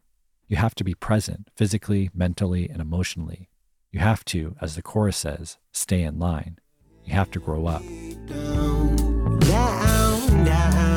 You 0.47 0.57
have 0.57 0.73
to 0.75 0.83
be 0.83 0.95
present 0.95 1.49
physically, 1.55 2.09
mentally, 2.13 2.67
and 2.67 2.81
emotionally. 2.81 3.49
You 3.91 3.99
have 3.99 4.25
to, 4.25 4.55
as 4.59 4.75
the 4.75 4.81
chorus 4.81 5.17
says, 5.17 5.57
stay 5.71 6.01
in 6.01 6.17
line. 6.17 6.57
You 7.05 7.13
have 7.13 7.31
to 7.31 7.39
grow 7.39 7.67
up. 7.67 7.83
down, 8.27 9.39
down, 9.39 10.45
down, 10.45 10.96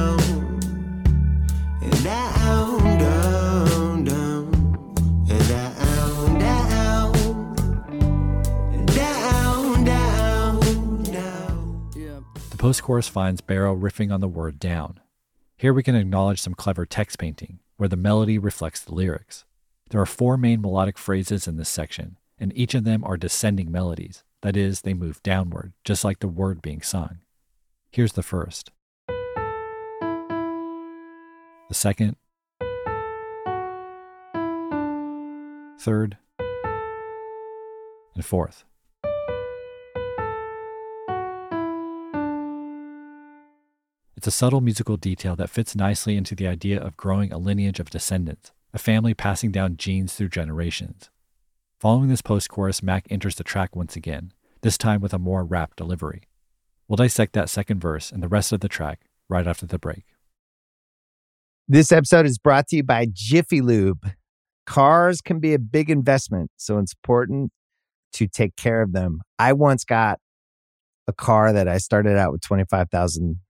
post 12.60 12.82
chorus 12.82 13.08
finds 13.08 13.40
Baro 13.40 13.74
riffing 13.74 14.12
on 14.12 14.20
the 14.20 14.28
word 14.28 14.58
down. 14.58 15.00
Here 15.56 15.72
we 15.72 15.82
can 15.82 15.94
acknowledge 15.94 16.42
some 16.42 16.52
clever 16.52 16.84
text 16.84 17.18
painting, 17.18 17.60
where 17.78 17.88
the 17.88 17.96
melody 17.96 18.36
reflects 18.36 18.82
the 18.82 18.92
lyrics. 18.92 19.46
There 19.88 20.00
are 20.02 20.04
four 20.04 20.36
main 20.36 20.60
melodic 20.60 20.98
phrases 20.98 21.48
in 21.48 21.56
this 21.56 21.70
section, 21.70 22.18
and 22.38 22.52
each 22.54 22.74
of 22.74 22.84
them 22.84 23.02
are 23.02 23.16
descending 23.16 23.72
melodies. 23.72 24.24
That 24.42 24.58
is, 24.58 24.82
they 24.82 24.92
move 24.92 25.22
downward, 25.22 25.72
just 25.86 26.04
like 26.04 26.18
the 26.18 26.28
word 26.28 26.60
being 26.60 26.82
sung. 26.82 27.20
Here's 27.90 28.12
the 28.12 28.22
first. 28.22 28.70
The 29.08 30.04
second. 31.70 32.16
Third. 35.78 36.18
And 38.14 38.22
fourth. 38.22 38.66
It's 44.20 44.26
a 44.26 44.30
subtle 44.30 44.60
musical 44.60 44.98
detail 44.98 45.34
that 45.36 45.48
fits 45.48 45.74
nicely 45.74 46.14
into 46.14 46.34
the 46.34 46.46
idea 46.46 46.78
of 46.78 46.94
growing 46.94 47.32
a 47.32 47.38
lineage 47.38 47.80
of 47.80 47.88
descendants, 47.88 48.52
a 48.74 48.78
family 48.78 49.14
passing 49.14 49.50
down 49.50 49.78
genes 49.78 50.12
through 50.12 50.28
generations. 50.28 51.08
Following 51.78 52.10
this 52.10 52.20
post 52.20 52.50
chorus, 52.50 52.82
Mac 52.82 53.06
enters 53.08 53.36
the 53.36 53.44
track 53.44 53.74
once 53.74 53.96
again, 53.96 54.34
this 54.60 54.76
time 54.76 55.00
with 55.00 55.14
a 55.14 55.18
more 55.18 55.42
rap 55.42 55.74
delivery. 55.74 56.24
We'll 56.86 56.98
dissect 56.98 57.32
that 57.32 57.48
second 57.48 57.80
verse 57.80 58.12
and 58.12 58.22
the 58.22 58.28
rest 58.28 58.52
of 58.52 58.60
the 58.60 58.68
track 58.68 59.06
right 59.30 59.46
after 59.46 59.64
the 59.64 59.78
break. 59.78 60.04
This 61.66 61.90
episode 61.90 62.26
is 62.26 62.36
brought 62.36 62.66
to 62.66 62.76
you 62.76 62.82
by 62.82 63.06
Jiffy 63.10 63.62
Lube. 63.62 64.06
Cars 64.66 65.22
can 65.22 65.40
be 65.40 65.54
a 65.54 65.58
big 65.58 65.88
investment, 65.88 66.50
so 66.58 66.76
it's 66.76 66.92
important 66.92 67.52
to 68.12 68.28
take 68.28 68.54
care 68.56 68.82
of 68.82 68.92
them. 68.92 69.22
I 69.38 69.54
once 69.54 69.82
got 69.82 70.18
a 71.08 71.14
car 71.14 71.54
that 71.54 71.66
I 71.66 71.78
started 71.78 72.18
out 72.18 72.32
with 72.32 72.42
25,000 72.42 73.40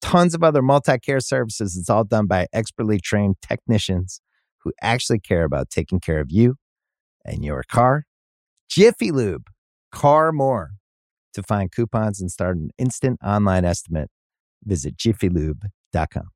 tons 0.00 0.34
of 0.34 0.42
other 0.42 0.62
multi 0.62 0.98
care 0.98 1.20
services. 1.20 1.76
It's 1.76 1.90
all 1.90 2.04
done 2.04 2.26
by 2.26 2.46
expertly 2.52 2.98
trained 2.98 3.36
technicians 3.42 4.20
who 4.62 4.72
actually 4.82 5.20
care 5.20 5.44
about 5.44 5.70
taking 5.70 6.00
care 6.00 6.20
of 6.20 6.28
you 6.30 6.56
and 7.24 7.44
your 7.44 7.62
car. 7.70 8.04
Jiffy 8.68 9.10
Lube, 9.10 9.46
car 9.92 10.32
more. 10.32 10.70
To 11.34 11.42
find 11.42 11.70
coupons 11.70 12.20
and 12.20 12.30
start 12.30 12.56
an 12.56 12.70
instant 12.78 13.20
online 13.22 13.64
estimate, 13.64 14.10
visit 14.64 14.96
jiffylube.com. 14.96 16.28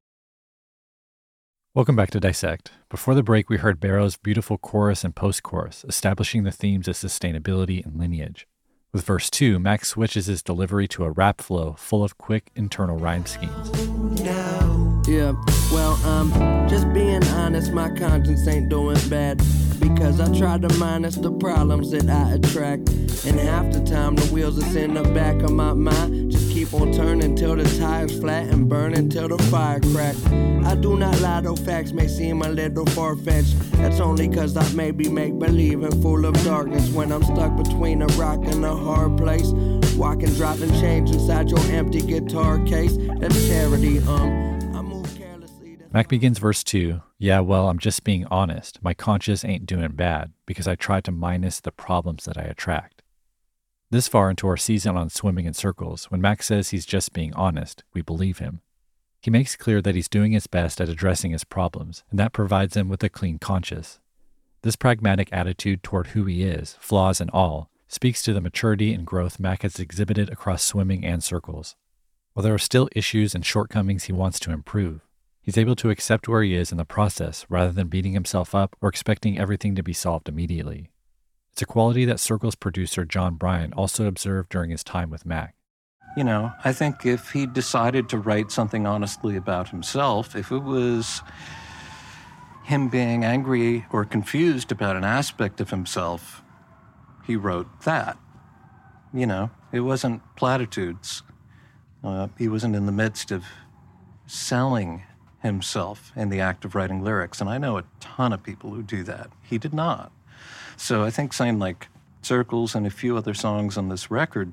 Welcome 1.74 1.96
back 1.96 2.10
to 2.10 2.20
Dissect. 2.20 2.70
Before 2.90 3.14
the 3.14 3.22
break, 3.22 3.48
we 3.48 3.56
heard 3.56 3.80
Baro's 3.80 4.18
beautiful 4.18 4.58
chorus 4.58 5.04
and 5.04 5.16
post 5.16 5.42
chorus, 5.42 5.86
establishing 5.88 6.44
the 6.44 6.52
themes 6.52 6.86
of 6.86 6.96
sustainability 6.96 7.84
and 7.84 7.98
lineage. 7.98 8.46
With 8.92 9.06
verse 9.06 9.30
2, 9.30 9.58
Max 9.58 9.88
switches 9.88 10.26
his 10.26 10.42
delivery 10.42 10.86
to 10.88 11.04
a 11.04 11.10
rap 11.10 11.40
flow 11.40 11.72
full 11.78 12.04
of 12.04 12.18
quick 12.18 12.50
internal 12.54 12.98
rhyme 12.98 13.24
schemes. 13.24 13.70
Yeah, 15.08 15.32
well, 15.72 15.94
um, 16.04 16.30
just 16.68 16.92
being 16.92 17.24
honest, 17.28 17.72
my 17.72 17.88
conscience 17.88 18.46
ain't 18.46 18.68
doing 18.68 18.98
bad. 19.08 19.42
Because 19.80 20.20
I 20.20 20.30
try 20.38 20.58
to 20.58 20.68
minus 20.78 21.16
the 21.16 21.32
problems 21.32 21.90
that 21.92 22.08
I 22.10 22.32
attract. 22.32 22.90
And 23.24 23.40
half 23.40 23.72
the 23.72 23.82
time, 23.82 24.14
the 24.14 24.26
wheels 24.26 24.60
that's 24.60 24.74
in 24.74 24.92
the 24.92 25.04
back 25.04 25.36
of 25.36 25.52
my 25.52 25.72
mind 25.72 26.30
just 26.30 26.41
keep 26.64 26.80
on 26.80 26.92
turning 26.92 27.34
till 27.34 27.56
the 27.56 27.64
tires 27.76 28.16
flat 28.20 28.46
and 28.46 28.68
burning 28.68 29.08
till 29.08 29.26
the 29.26 29.38
fire 29.44 29.80
crack. 29.92 30.14
I 30.64 30.76
do 30.76 30.96
not 30.96 31.20
lie, 31.20 31.40
though 31.40 31.56
facts 31.56 31.92
may 31.92 32.06
seem 32.06 32.40
a 32.42 32.48
little 32.48 32.86
far 32.86 33.16
fetched. 33.16 33.58
That's 33.72 33.98
only 33.98 34.28
cause 34.28 34.56
I 34.56 34.72
maybe 34.72 35.08
make 35.08 35.36
believe 35.38 35.82
and 35.82 36.00
full 36.00 36.24
of 36.24 36.34
darkness 36.44 36.88
when 36.90 37.10
I'm 37.10 37.24
stuck 37.24 37.56
between 37.56 38.02
a 38.02 38.06
rock 38.06 38.44
and 38.44 38.64
a 38.64 38.76
hard 38.76 39.18
place. 39.18 39.50
Walking, 39.96 40.32
dropping 40.34 40.70
change 40.80 41.10
inside 41.10 41.50
your 41.50 41.60
empty 41.72 42.00
guitar 42.00 42.58
case. 42.64 42.96
That's 43.18 43.48
charity, 43.48 43.98
um. 44.00 44.52
Mac 45.92 46.08
begins 46.08 46.38
verse 46.38 46.64
2 46.64 47.02
Yeah, 47.18 47.40
well, 47.40 47.68
I'm 47.68 47.78
just 47.78 48.04
being 48.04 48.24
honest. 48.30 48.78
My 48.82 48.94
conscience 48.94 49.44
ain't 49.44 49.66
doing 49.66 49.90
bad 49.90 50.32
because 50.46 50.68
I 50.68 50.74
try 50.76 51.00
to 51.02 51.10
minus 51.10 51.60
the 51.60 51.72
problems 51.72 52.24
that 52.24 52.38
I 52.38 52.42
attract. 52.42 52.91
This 53.92 54.08
far 54.08 54.30
into 54.30 54.48
our 54.48 54.56
season 54.56 54.96
on 54.96 55.10
swimming 55.10 55.44
in 55.44 55.52
circles, 55.52 56.06
when 56.06 56.22
Max 56.22 56.46
says 56.46 56.70
he's 56.70 56.86
just 56.86 57.12
being 57.12 57.34
honest, 57.34 57.84
we 57.92 58.00
believe 58.00 58.38
him. 58.38 58.62
He 59.20 59.30
makes 59.30 59.54
clear 59.54 59.82
that 59.82 59.94
he's 59.94 60.08
doing 60.08 60.32
his 60.32 60.46
best 60.46 60.80
at 60.80 60.88
addressing 60.88 61.32
his 61.32 61.44
problems, 61.44 62.02
and 62.08 62.18
that 62.18 62.32
provides 62.32 62.74
him 62.74 62.88
with 62.88 63.04
a 63.04 63.10
clean 63.10 63.38
conscience. 63.38 64.00
This 64.62 64.76
pragmatic 64.76 65.28
attitude 65.30 65.82
toward 65.82 66.06
who 66.06 66.24
he 66.24 66.42
is, 66.42 66.78
flaws 66.80 67.20
and 67.20 67.28
all, 67.32 67.68
speaks 67.86 68.22
to 68.22 68.32
the 68.32 68.40
maturity 68.40 68.94
and 68.94 69.06
growth 69.06 69.38
Mac 69.38 69.60
has 69.60 69.78
exhibited 69.78 70.30
across 70.30 70.64
swimming 70.64 71.04
and 71.04 71.22
circles. 71.22 71.76
While 72.32 72.44
there 72.44 72.54
are 72.54 72.58
still 72.58 72.88
issues 72.96 73.34
and 73.34 73.44
shortcomings 73.44 74.04
he 74.04 74.14
wants 74.14 74.40
to 74.40 74.52
improve, 74.52 75.02
he's 75.42 75.58
able 75.58 75.76
to 75.76 75.90
accept 75.90 76.28
where 76.28 76.42
he 76.42 76.54
is 76.54 76.72
in 76.72 76.78
the 76.78 76.86
process 76.86 77.44
rather 77.50 77.72
than 77.72 77.88
beating 77.88 78.14
himself 78.14 78.54
up 78.54 78.74
or 78.80 78.88
expecting 78.88 79.38
everything 79.38 79.74
to 79.74 79.82
be 79.82 79.92
solved 79.92 80.30
immediately. 80.30 80.91
It's 81.52 81.62
a 81.62 81.66
quality 81.66 82.06
that 82.06 82.18
Circles 82.18 82.54
producer 82.54 83.04
Jon 83.04 83.34
Brion 83.34 83.74
also 83.74 84.06
observed 84.06 84.48
during 84.48 84.70
his 84.70 84.82
time 84.82 85.10
with 85.10 85.26
Mac. 85.26 85.54
You 86.16 86.24
know, 86.24 86.52
I 86.64 86.72
think 86.72 87.04
if 87.04 87.30
he 87.30 87.46
decided 87.46 88.08
to 88.08 88.18
write 88.18 88.50
something 88.50 88.86
honestly 88.86 89.36
about 89.36 89.68
himself, 89.68 90.34
if 90.34 90.50
it 90.50 90.62
was 90.62 91.22
him 92.64 92.88
being 92.88 93.24
angry 93.24 93.84
or 93.92 94.04
confused 94.06 94.72
about 94.72 94.96
an 94.96 95.04
aspect 95.04 95.60
of 95.60 95.70
himself, 95.70 96.42
he 97.26 97.36
wrote 97.36 97.82
that. 97.82 98.16
You 99.12 99.26
know, 99.26 99.50
it 99.72 99.80
wasn't 99.80 100.22
platitudes. 100.36 101.22
Uh, 102.02 102.28
he 102.38 102.48
wasn't 102.48 102.76
in 102.76 102.86
the 102.86 102.92
midst 102.92 103.30
of 103.30 103.44
selling 104.26 105.02
himself 105.42 106.12
in 106.16 106.30
the 106.30 106.40
act 106.40 106.64
of 106.64 106.74
writing 106.74 107.02
lyrics. 107.02 107.40
And 107.42 107.50
I 107.50 107.58
know 107.58 107.76
a 107.76 107.84
ton 108.00 108.32
of 108.32 108.42
people 108.42 108.70
who 108.70 108.82
do 108.82 109.02
that. 109.04 109.28
He 109.42 109.58
did 109.58 109.74
not. 109.74 110.12
So 110.76 111.04
I 111.04 111.10
think 111.10 111.32
saying 111.32 111.58
like 111.58 111.88
Circles 112.22 112.74
and 112.74 112.86
a 112.86 112.90
few 112.90 113.16
other 113.16 113.34
songs 113.34 113.76
on 113.76 113.88
this 113.88 114.10
record, 114.10 114.52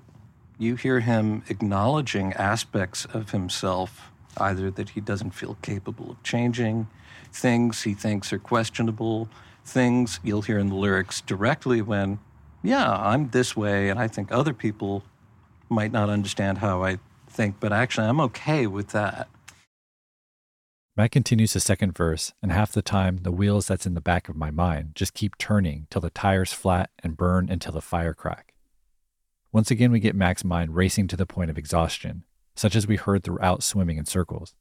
you 0.57 0.75
hear 0.75 0.99
him 0.99 1.43
acknowledging 1.49 2.33
aspects 2.33 3.05
of 3.05 3.31
himself, 3.31 4.11
either 4.37 4.69
that 4.71 4.89
he 4.89 5.01
doesn't 5.01 5.31
feel 5.31 5.57
capable 5.61 6.11
of 6.11 6.23
changing, 6.23 6.87
things 7.31 7.83
he 7.83 7.93
thinks 7.93 8.33
are 8.33 8.39
questionable, 8.39 9.29
things 9.63 10.19
you'll 10.23 10.41
hear 10.41 10.57
in 10.57 10.69
the 10.69 10.75
lyrics 10.75 11.21
directly 11.21 11.81
when, 11.81 12.19
yeah, 12.63 12.91
I'm 12.91 13.29
this 13.29 13.55
way, 13.55 13.89
and 13.89 13.99
I 13.99 14.07
think 14.07 14.31
other 14.31 14.53
people 14.53 15.03
might 15.69 15.91
not 15.91 16.09
understand 16.09 16.57
how 16.57 16.83
I 16.83 16.97
think, 17.27 17.55
but 17.59 17.71
actually 17.71 18.07
I'm 18.07 18.19
okay 18.21 18.67
with 18.67 18.89
that. 18.89 19.27
Mac 20.97 21.11
continues 21.11 21.53
the 21.53 21.59
second 21.59 21.95
verse, 21.95 22.33
and 22.41 22.51
half 22.51 22.73
the 22.73 22.81
time, 22.81 23.19
the 23.21 23.31
wheels 23.31 23.67
that's 23.67 23.85
in 23.85 23.93
the 23.93 24.01
back 24.01 24.27
of 24.27 24.35
my 24.35 24.51
mind 24.51 24.91
just 24.95 25.13
keep 25.13 25.37
turning 25.37 25.87
till 25.89 26.01
the 26.01 26.09
tires 26.09 26.51
flat 26.51 26.89
and 27.01 27.15
burn 27.15 27.49
until 27.49 27.71
the 27.71 27.81
fire 27.81 28.13
crack. 28.13 28.53
Once 29.51 29.71
again, 29.71 29.91
we 29.91 29.99
get 29.99 30.15
Mac's 30.15 30.43
mind 30.43 30.75
racing 30.75 31.07
to 31.07 31.17
the 31.17 31.25
point 31.25 31.49
of 31.49 31.57
exhaustion, 31.57 32.25
such 32.55 32.75
as 32.75 32.85
we 32.85 32.97
heard 32.97 33.23
throughout 33.23 33.63
Swimming 33.63 33.97
in 33.97 34.05
Circles. 34.05 34.53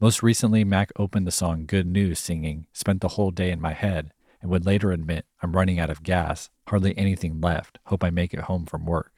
Most 0.00 0.22
recently, 0.22 0.62
Mac 0.62 0.92
opened 0.96 1.26
the 1.26 1.32
song 1.32 1.64
Good 1.66 1.86
News 1.86 2.18
singing, 2.18 2.66
Spent 2.72 3.00
the 3.00 3.08
whole 3.08 3.30
day 3.30 3.50
in 3.50 3.60
my 3.60 3.72
head, 3.72 4.12
and 4.40 4.50
would 4.50 4.66
later 4.66 4.92
admit, 4.92 5.26
I'm 5.42 5.56
running 5.56 5.80
out 5.80 5.90
of 5.90 6.02
gas, 6.02 6.50
hardly 6.68 6.96
anything 6.96 7.40
left, 7.40 7.78
hope 7.86 8.04
I 8.04 8.10
make 8.10 8.32
it 8.32 8.40
home 8.40 8.66
from 8.66 8.84
work. 8.86 9.12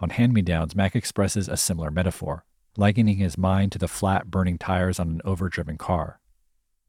On 0.00 0.10
Hand 0.10 0.34
Me 0.34 0.42
Downs, 0.42 0.74
Mac 0.74 0.94
expresses 0.94 1.48
a 1.48 1.56
similar 1.56 1.90
metaphor, 1.90 2.44
likening 2.76 3.16
his 3.16 3.38
mind 3.38 3.72
to 3.72 3.78
the 3.78 3.88
flat, 3.88 4.30
burning 4.30 4.58
tires 4.58 4.98
on 4.98 5.08
an 5.08 5.20
overdriven 5.24 5.78
car. 5.78 6.20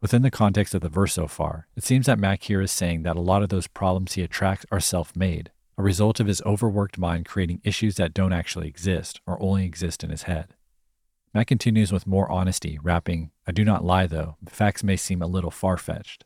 Within 0.02 0.22
the 0.22 0.32
context 0.32 0.76
of 0.76 0.82
the 0.82 0.90
verse 0.90 1.14
so 1.14 1.28
far, 1.28 1.68
it 1.76 1.84
seems 1.84 2.06
that 2.06 2.20
Mac 2.20 2.44
here 2.44 2.62
is 2.62 2.72
saying 2.72 3.04
that 3.04 3.16
a 3.16 3.22
lot 3.22 3.44
of 3.44 3.50
those 3.50 3.68
problems 3.68 4.14
he 4.14 4.22
attracts 4.22 4.66
are 4.72 4.80
self 4.80 5.16
made, 5.16 5.52
a 5.78 5.84
result 5.84 6.20
of 6.20 6.28
his 6.28 6.42
overworked 6.44 6.98
mind 6.98 7.26
creating 7.26 7.62
issues 7.64 7.96
that 7.96 8.14
don't 8.14 8.34
actually 8.34 8.68
exist 8.68 9.20
or 9.26 9.42
only 9.42 9.66
exist 9.66 10.04
in 10.04 10.10
his 10.10 10.24
head. 10.24 10.54
Mac 11.34 11.48
continues 11.48 11.92
with 11.92 12.08
more 12.08 12.32
honesty, 12.32 12.80
rapping, 12.82 13.32
I 13.46 13.52
do 13.52 13.66
not 13.66 13.84
lie 13.84 14.08
though, 14.08 14.38
the 14.42 14.52
facts 14.52 14.84
may 14.84 14.96
seem 14.96 15.22
a 15.22 15.28
little 15.28 15.52
far 15.52 15.78
fetched. 15.78 16.24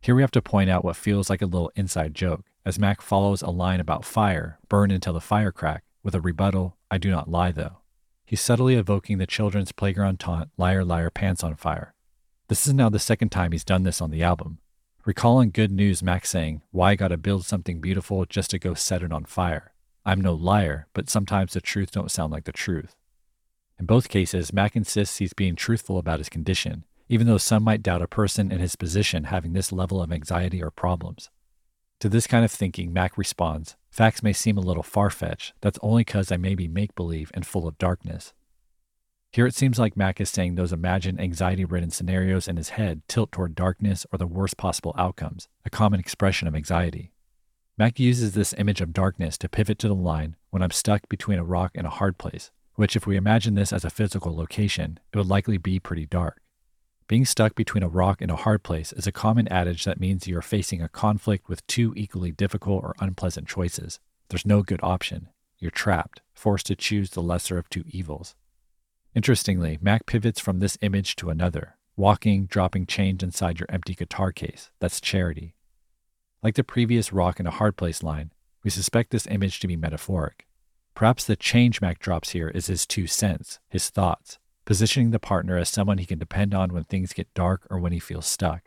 Here 0.00 0.14
we 0.14 0.22
have 0.22 0.30
to 0.32 0.42
point 0.42 0.70
out 0.70 0.84
what 0.84 0.96
feels 0.96 1.30
like 1.30 1.42
a 1.42 1.46
little 1.46 1.72
inside 1.74 2.14
joke, 2.14 2.44
as 2.64 2.78
Mac 2.78 3.02
follows 3.02 3.42
a 3.42 3.50
line 3.50 3.80
about 3.80 4.04
fire, 4.04 4.58
burn 4.68 4.90
until 4.90 5.12
the 5.12 5.20
fire 5.20 5.52
crack, 5.52 5.84
with 6.02 6.14
a 6.14 6.20
rebuttal, 6.20 6.76
I 6.90 6.98
do 6.98 7.10
not 7.10 7.30
lie 7.30 7.52
though. 7.52 7.81
He's 8.32 8.40
subtly 8.40 8.76
evoking 8.76 9.18
the 9.18 9.26
children's 9.26 9.72
playground 9.72 10.18
taunt, 10.18 10.48
liar, 10.56 10.86
liar, 10.86 11.10
pants 11.10 11.44
on 11.44 11.54
fire. 11.54 11.92
This 12.48 12.66
is 12.66 12.72
now 12.72 12.88
the 12.88 12.98
second 12.98 13.28
time 13.28 13.52
he's 13.52 13.62
done 13.62 13.82
this 13.82 14.00
on 14.00 14.10
the 14.10 14.22
album. 14.22 14.56
Recalling 15.04 15.50
Good 15.50 15.70
News 15.70 16.02
Mac 16.02 16.24
saying, 16.24 16.62
Why 16.70 16.94
gotta 16.94 17.18
build 17.18 17.44
something 17.44 17.78
beautiful 17.78 18.24
just 18.24 18.48
to 18.52 18.58
go 18.58 18.72
set 18.72 19.02
it 19.02 19.12
on 19.12 19.26
fire? 19.26 19.74
I'm 20.06 20.18
no 20.18 20.32
liar, 20.32 20.86
but 20.94 21.10
sometimes 21.10 21.52
the 21.52 21.60
truth 21.60 21.90
don't 21.90 22.10
sound 22.10 22.32
like 22.32 22.44
the 22.44 22.52
truth. 22.52 22.96
In 23.78 23.84
both 23.84 24.08
cases, 24.08 24.50
Mac 24.50 24.76
insists 24.76 25.18
he's 25.18 25.34
being 25.34 25.54
truthful 25.54 25.98
about 25.98 26.20
his 26.20 26.30
condition, 26.30 26.86
even 27.10 27.26
though 27.26 27.36
some 27.36 27.62
might 27.62 27.82
doubt 27.82 28.00
a 28.00 28.06
person 28.06 28.50
in 28.50 28.60
his 28.60 28.76
position 28.76 29.24
having 29.24 29.52
this 29.52 29.72
level 29.72 30.00
of 30.00 30.10
anxiety 30.10 30.62
or 30.62 30.70
problems. 30.70 31.28
To 32.02 32.08
this 32.08 32.26
kind 32.26 32.44
of 32.44 32.50
thinking, 32.50 32.92
Mac 32.92 33.16
responds, 33.16 33.76
Facts 33.88 34.24
may 34.24 34.32
seem 34.32 34.58
a 34.58 34.60
little 34.60 34.82
far 34.82 35.08
fetched. 35.08 35.54
That's 35.60 35.78
only 35.82 36.00
because 36.00 36.32
I 36.32 36.36
may 36.36 36.56
be 36.56 36.66
make 36.66 36.96
believe 36.96 37.30
and 37.32 37.46
full 37.46 37.68
of 37.68 37.78
darkness. 37.78 38.32
Here 39.30 39.46
it 39.46 39.54
seems 39.54 39.78
like 39.78 39.96
Mac 39.96 40.20
is 40.20 40.28
saying 40.28 40.56
those 40.56 40.72
imagined 40.72 41.20
anxiety 41.20 41.64
ridden 41.64 41.92
scenarios 41.92 42.48
in 42.48 42.56
his 42.56 42.70
head 42.70 43.02
tilt 43.06 43.30
toward 43.30 43.54
darkness 43.54 44.04
or 44.10 44.18
the 44.18 44.26
worst 44.26 44.56
possible 44.56 44.96
outcomes, 44.98 45.48
a 45.64 45.70
common 45.70 46.00
expression 46.00 46.48
of 46.48 46.56
anxiety. 46.56 47.12
Mac 47.78 48.00
uses 48.00 48.32
this 48.32 48.52
image 48.58 48.80
of 48.80 48.92
darkness 48.92 49.38
to 49.38 49.48
pivot 49.48 49.78
to 49.78 49.86
the 49.86 49.94
line 49.94 50.34
when 50.50 50.60
I'm 50.60 50.72
stuck 50.72 51.08
between 51.08 51.38
a 51.38 51.44
rock 51.44 51.70
and 51.76 51.86
a 51.86 51.90
hard 51.90 52.18
place, 52.18 52.50
which, 52.74 52.96
if 52.96 53.06
we 53.06 53.14
imagine 53.14 53.54
this 53.54 53.72
as 53.72 53.84
a 53.84 53.90
physical 53.90 54.34
location, 54.34 54.98
it 55.12 55.18
would 55.18 55.28
likely 55.28 55.56
be 55.56 55.78
pretty 55.78 56.06
dark. 56.06 56.42
Being 57.12 57.26
stuck 57.26 57.54
between 57.54 57.82
a 57.82 57.90
rock 57.90 58.22
and 58.22 58.30
a 58.30 58.36
hard 58.36 58.62
place 58.62 58.90
is 58.90 59.06
a 59.06 59.12
common 59.12 59.46
adage 59.48 59.84
that 59.84 60.00
means 60.00 60.26
you 60.26 60.38
are 60.38 60.40
facing 60.40 60.80
a 60.80 60.88
conflict 60.88 61.46
with 61.46 61.66
two 61.66 61.92
equally 61.94 62.32
difficult 62.32 62.82
or 62.82 62.94
unpleasant 63.00 63.46
choices. 63.46 64.00
There's 64.30 64.46
no 64.46 64.62
good 64.62 64.80
option. 64.82 65.28
You're 65.58 65.70
trapped, 65.70 66.22
forced 66.32 66.68
to 66.68 66.74
choose 66.74 67.10
the 67.10 67.20
lesser 67.20 67.58
of 67.58 67.68
two 67.68 67.84
evils. 67.86 68.34
Interestingly, 69.14 69.76
Mac 69.82 70.06
pivots 70.06 70.40
from 70.40 70.60
this 70.60 70.78
image 70.80 71.14
to 71.16 71.28
another 71.28 71.76
walking, 71.96 72.46
dropping 72.46 72.86
change 72.86 73.22
inside 73.22 73.60
your 73.60 73.68
empty 73.68 73.94
guitar 73.94 74.32
case. 74.32 74.70
That's 74.80 74.98
charity. 74.98 75.54
Like 76.42 76.54
the 76.54 76.64
previous 76.64 77.12
rock 77.12 77.38
and 77.38 77.46
a 77.46 77.58
hard 77.60 77.76
place 77.76 78.02
line, 78.02 78.32
we 78.64 78.70
suspect 78.70 79.10
this 79.10 79.26
image 79.26 79.60
to 79.60 79.68
be 79.68 79.76
metaphoric. 79.76 80.46
Perhaps 80.94 81.26
the 81.26 81.36
change 81.36 81.82
Mac 81.82 81.98
drops 81.98 82.30
here 82.30 82.48
is 82.48 82.68
his 82.68 82.86
two 82.86 83.06
cents, 83.06 83.58
his 83.68 83.90
thoughts, 83.90 84.38
positioning 84.64 85.10
the 85.10 85.18
partner 85.18 85.56
as 85.56 85.68
someone 85.68 85.98
he 85.98 86.06
can 86.06 86.18
depend 86.18 86.54
on 86.54 86.72
when 86.72 86.84
things 86.84 87.12
get 87.12 87.32
dark 87.34 87.66
or 87.70 87.78
when 87.78 87.92
he 87.92 87.98
feels 87.98 88.26
stuck. 88.26 88.62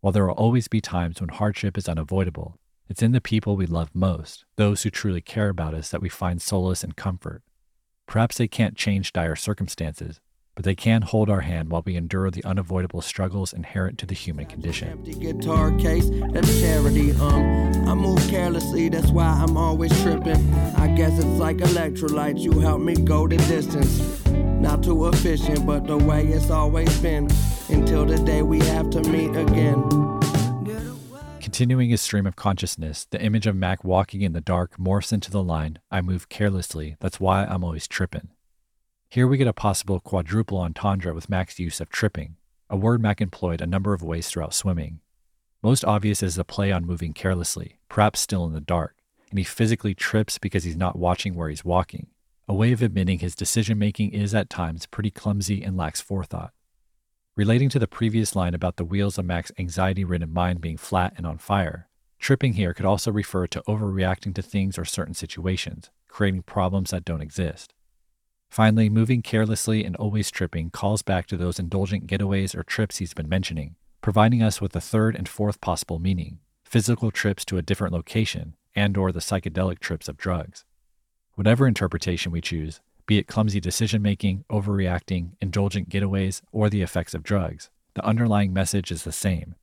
While 0.00 0.12
there 0.12 0.26
will 0.26 0.34
always 0.34 0.68
be 0.68 0.80
times 0.80 1.20
when 1.20 1.28
hardship 1.28 1.76
is 1.76 1.88
unavoidable, 1.88 2.58
it's 2.88 3.02
in 3.02 3.12
the 3.12 3.20
people 3.20 3.54
we 3.56 3.66
love 3.66 3.90
most, 3.94 4.44
those 4.56 4.82
who 4.82 4.90
truly 4.90 5.20
care 5.20 5.48
about 5.48 5.74
us, 5.74 5.90
that 5.90 6.02
we 6.02 6.08
find 6.08 6.42
solace 6.42 6.82
and 6.82 6.96
comfort. 6.96 7.42
Perhaps 8.06 8.38
they 8.38 8.48
can't 8.48 8.76
change 8.76 9.12
dire 9.12 9.36
circumstances, 9.36 10.18
but 10.56 10.64
they 10.64 10.74
can 10.74 11.02
hold 11.02 11.30
our 11.30 11.42
hand 11.42 11.70
while 11.70 11.82
we 11.86 11.94
endure 11.94 12.30
the 12.30 12.42
unavoidable 12.44 13.00
struggles 13.00 13.52
inherent 13.52 13.98
to 13.98 14.06
the 14.06 14.14
human 14.14 14.46
condition. 14.46 14.88
Empty 14.88 15.14
guitar 15.14 15.70
case, 15.78 16.10
that's 16.32 16.60
charity. 16.60 17.12
Um, 17.12 17.88
I 17.88 17.94
move 17.94 18.18
carelessly, 18.28 18.88
that's 18.88 19.12
why 19.12 19.26
I'm 19.26 19.56
always 19.56 19.92
tripping. 20.02 20.52
I 20.74 20.88
guess 20.88 21.16
it's 21.16 21.24
like 21.24 21.58
electrolytes, 21.58 22.40
you 22.40 22.58
help 22.58 22.80
me 22.80 22.96
go 22.96 23.28
the 23.28 23.36
distance. 23.36 24.20
Not 24.60 24.82
too 24.82 25.08
efficient, 25.08 25.64
but 25.66 25.86
the 25.86 25.96
way 25.96 26.26
it's 26.26 26.50
always 26.50 27.00
been. 27.00 27.28
Until 27.70 28.04
the 28.04 28.18
day 28.18 28.42
we 28.42 28.58
have 28.60 28.90
to 28.90 29.02
meet 29.04 29.34
again. 29.34 29.88
Continuing 31.40 31.88
his 31.88 32.02
stream 32.02 32.26
of 32.26 32.36
consciousness, 32.36 33.06
the 33.06 33.20
image 33.22 33.46
of 33.46 33.56
Mac 33.56 33.82
walking 33.82 34.20
in 34.20 34.34
the 34.34 34.40
dark 34.42 34.76
morphs 34.76 35.14
into 35.14 35.30
the 35.30 35.42
line, 35.42 35.78
I 35.90 36.02
move 36.02 36.28
carelessly, 36.28 36.96
that's 37.00 37.18
why 37.18 37.44
I'm 37.44 37.64
always 37.64 37.88
tripping. 37.88 38.28
Here 39.08 39.26
we 39.26 39.38
get 39.38 39.48
a 39.48 39.54
possible 39.54 39.98
quadruple 39.98 40.58
entendre 40.58 41.14
with 41.14 41.30
Mac's 41.30 41.58
use 41.58 41.80
of 41.80 41.88
tripping, 41.88 42.36
a 42.68 42.76
word 42.76 43.00
Mac 43.00 43.22
employed 43.22 43.62
a 43.62 43.66
number 43.66 43.94
of 43.94 44.02
ways 44.02 44.28
throughout 44.28 44.54
swimming. 44.54 45.00
Most 45.62 45.84
obvious 45.86 46.22
is 46.22 46.36
the 46.36 46.44
play 46.44 46.70
on 46.70 46.86
moving 46.86 47.14
carelessly, 47.14 47.78
perhaps 47.88 48.20
still 48.20 48.44
in 48.44 48.52
the 48.52 48.60
dark, 48.60 48.96
and 49.30 49.38
he 49.38 49.44
physically 49.44 49.94
trips 49.94 50.36
because 50.38 50.64
he's 50.64 50.76
not 50.76 50.98
watching 50.98 51.34
where 51.34 51.48
he's 51.48 51.64
walking, 51.64 52.08
a 52.50 52.52
way 52.52 52.72
of 52.72 52.82
admitting 52.82 53.20
his 53.20 53.36
decision 53.36 53.78
making 53.78 54.10
is 54.10 54.34
at 54.34 54.50
times 54.50 54.84
pretty 54.84 55.08
clumsy 55.08 55.62
and 55.62 55.76
lacks 55.76 56.00
forethought. 56.00 56.52
Relating 57.36 57.68
to 57.68 57.78
the 57.78 57.86
previous 57.86 58.34
line 58.34 58.54
about 58.54 58.74
the 58.74 58.84
wheels 58.84 59.18
of 59.18 59.24
Mac's 59.24 59.52
anxiety 59.56 60.02
ridden 60.02 60.32
mind 60.32 60.60
being 60.60 60.76
flat 60.76 61.12
and 61.16 61.24
on 61.24 61.38
fire, 61.38 61.88
tripping 62.18 62.54
here 62.54 62.74
could 62.74 62.84
also 62.84 63.12
refer 63.12 63.46
to 63.46 63.62
overreacting 63.68 64.34
to 64.34 64.42
things 64.42 64.76
or 64.76 64.84
certain 64.84 65.14
situations, 65.14 65.90
creating 66.08 66.42
problems 66.42 66.90
that 66.90 67.04
don't 67.04 67.20
exist. 67.20 67.72
Finally, 68.48 68.88
moving 68.90 69.22
carelessly 69.22 69.84
and 69.84 69.94
always 69.94 70.28
tripping 70.28 70.70
calls 70.70 71.02
back 71.02 71.26
to 71.26 71.36
those 71.36 71.60
indulgent 71.60 72.08
getaways 72.08 72.56
or 72.56 72.64
trips 72.64 72.96
he's 72.96 73.14
been 73.14 73.28
mentioning, 73.28 73.76
providing 74.00 74.42
us 74.42 74.60
with 74.60 74.74
a 74.74 74.80
third 74.80 75.14
and 75.14 75.28
fourth 75.28 75.60
possible 75.60 76.00
meaning 76.00 76.40
physical 76.64 77.12
trips 77.12 77.44
to 77.44 77.58
a 77.58 77.62
different 77.62 77.94
location 77.94 78.56
and 78.74 78.96
or 78.96 79.12
the 79.12 79.20
psychedelic 79.20 79.78
trips 79.78 80.08
of 80.08 80.16
drugs. 80.16 80.64
Whatever 81.40 81.66
interpretation 81.66 82.32
we 82.32 82.42
choose, 82.42 82.82
be 83.06 83.16
it 83.16 83.26
clumsy 83.26 83.60
decision 83.60 84.02
making, 84.02 84.44
overreacting, 84.50 85.30
indulgent 85.40 85.88
getaways, 85.88 86.42
or 86.52 86.68
the 86.68 86.82
effects 86.82 87.14
of 87.14 87.22
drugs, 87.22 87.70
the 87.94 88.04
underlying 88.04 88.52
message 88.52 88.90
is 88.92 89.04
the 89.04 89.10
same. 89.10 89.54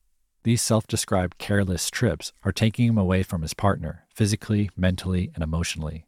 These 0.42 0.64
self 0.64 0.88
described 0.88 1.38
careless 1.38 1.92
trips 1.92 2.34
are 2.44 2.52
taking 2.52 2.88
him 2.88 2.98
away 2.98 3.22
from 3.22 3.44
his 3.44 3.54
partner, 3.54 4.08
physically, 4.12 4.72
mentally, 4.76 5.30
and 5.36 5.44
emotionally. 5.44 6.08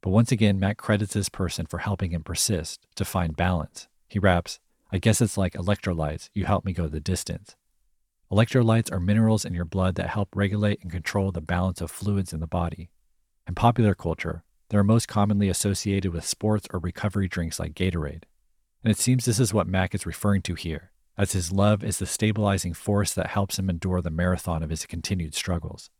But 0.00 0.12
once 0.12 0.32
again, 0.32 0.58
Matt 0.58 0.78
credits 0.78 1.12
this 1.12 1.28
person 1.28 1.66
for 1.66 1.80
helping 1.80 2.12
him 2.12 2.22
persist, 2.22 2.86
to 2.94 3.04
find 3.04 3.36
balance. 3.36 3.88
He 4.08 4.18
raps, 4.18 4.60
I 4.90 4.96
guess 4.96 5.20
it's 5.20 5.36
like 5.36 5.52
electrolytes, 5.52 6.30
you 6.32 6.46
help 6.46 6.64
me 6.64 6.72
go 6.72 6.88
the 6.88 7.00
distance. 7.00 7.54
Electrolytes 8.32 8.90
are 8.90 8.98
minerals 8.98 9.44
in 9.44 9.52
your 9.52 9.66
blood 9.66 9.96
that 9.96 10.08
help 10.08 10.34
regulate 10.34 10.80
and 10.80 10.90
control 10.90 11.32
the 11.32 11.42
balance 11.42 11.82
of 11.82 11.90
fluids 11.90 12.32
in 12.32 12.40
the 12.40 12.46
body. 12.46 12.88
In 13.46 13.54
popular 13.54 13.94
culture, 13.94 14.42
they 14.68 14.78
are 14.78 14.84
most 14.84 15.08
commonly 15.08 15.48
associated 15.48 16.12
with 16.12 16.24
sports 16.24 16.66
or 16.72 16.80
recovery 16.80 17.28
drinks 17.28 17.58
like 17.58 17.74
Gatorade. 17.74 18.24
And 18.82 18.90
it 18.90 18.98
seems 18.98 19.24
this 19.24 19.40
is 19.40 19.54
what 19.54 19.66
Mac 19.66 19.94
is 19.94 20.06
referring 20.06 20.42
to 20.42 20.54
here, 20.54 20.90
as 21.16 21.32
his 21.32 21.52
love 21.52 21.84
is 21.84 21.98
the 21.98 22.06
stabilizing 22.06 22.74
force 22.74 23.14
that 23.14 23.28
helps 23.28 23.58
him 23.58 23.70
endure 23.70 24.00
the 24.00 24.10
marathon 24.10 24.62
of 24.62 24.70
his 24.70 24.86
continued 24.86 25.34
struggles. 25.34 25.90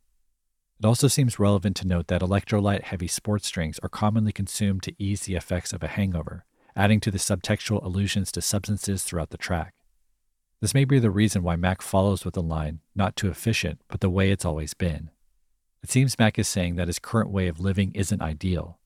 It 0.79 0.85
also 0.85 1.07
seems 1.07 1.39
relevant 1.39 1.75
to 1.77 1.87
note 1.87 2.07
that 2.07 2.21
electrolyte 2.21 2.83
heavy 2.83 3.07
sports 3.07 3.49
drinks 3.49 3.79
are 3.81 3.89
commonly 3.89 4.31
consumed 4.31 4.83
to 4.83 4.95
ease 4.99 5.21
the 5.21 5.35
effects 5.35 5.73
of 5.73 5.81
a 5.81 5.87
hangover, 5.87 6.45
adding 6.75 6.99
to 6.99 7.09
the 7.09 7.17
subtextual 7.17 7.83
allusions 7.83 8.31
to 8.33 8.41
substances 8.41 9.03
throughout 9.03 9.31
the 9.31 9.37
track. 9.37 9.73
This 10.61 10.73
may 10.73 10.85
be 10.85 10.99
the 10.99 11.11
reason 11.11 11.41
why 11.43 11.55
Mac 11.55 11.81
follows 11.81 12.25
with 12.25 12.35
the 12.35 12.41
line, 12.41 12.81
not 12.95 13.15
too 13.15 13.29
efficient, 13.29 13.79
but 13.87 14.01
the 14.01 14.09
way 14.09 14.31
it's 14.31 14.45
always 14.45 14.73
been. 14.73 15.09
It 15.87 15.91
seems 15.91 16.19
Mac 16.19 16.37
is 16.37 16.49
saying 16.49 16.75
that 16.75 16.89
his 16.89 16.99
current 16.99 17.29
way 17.29 17.47
of 17.47 17.61
living 17.61 17.93
isn't 17.95 18.21
ideal. 18.21 18.77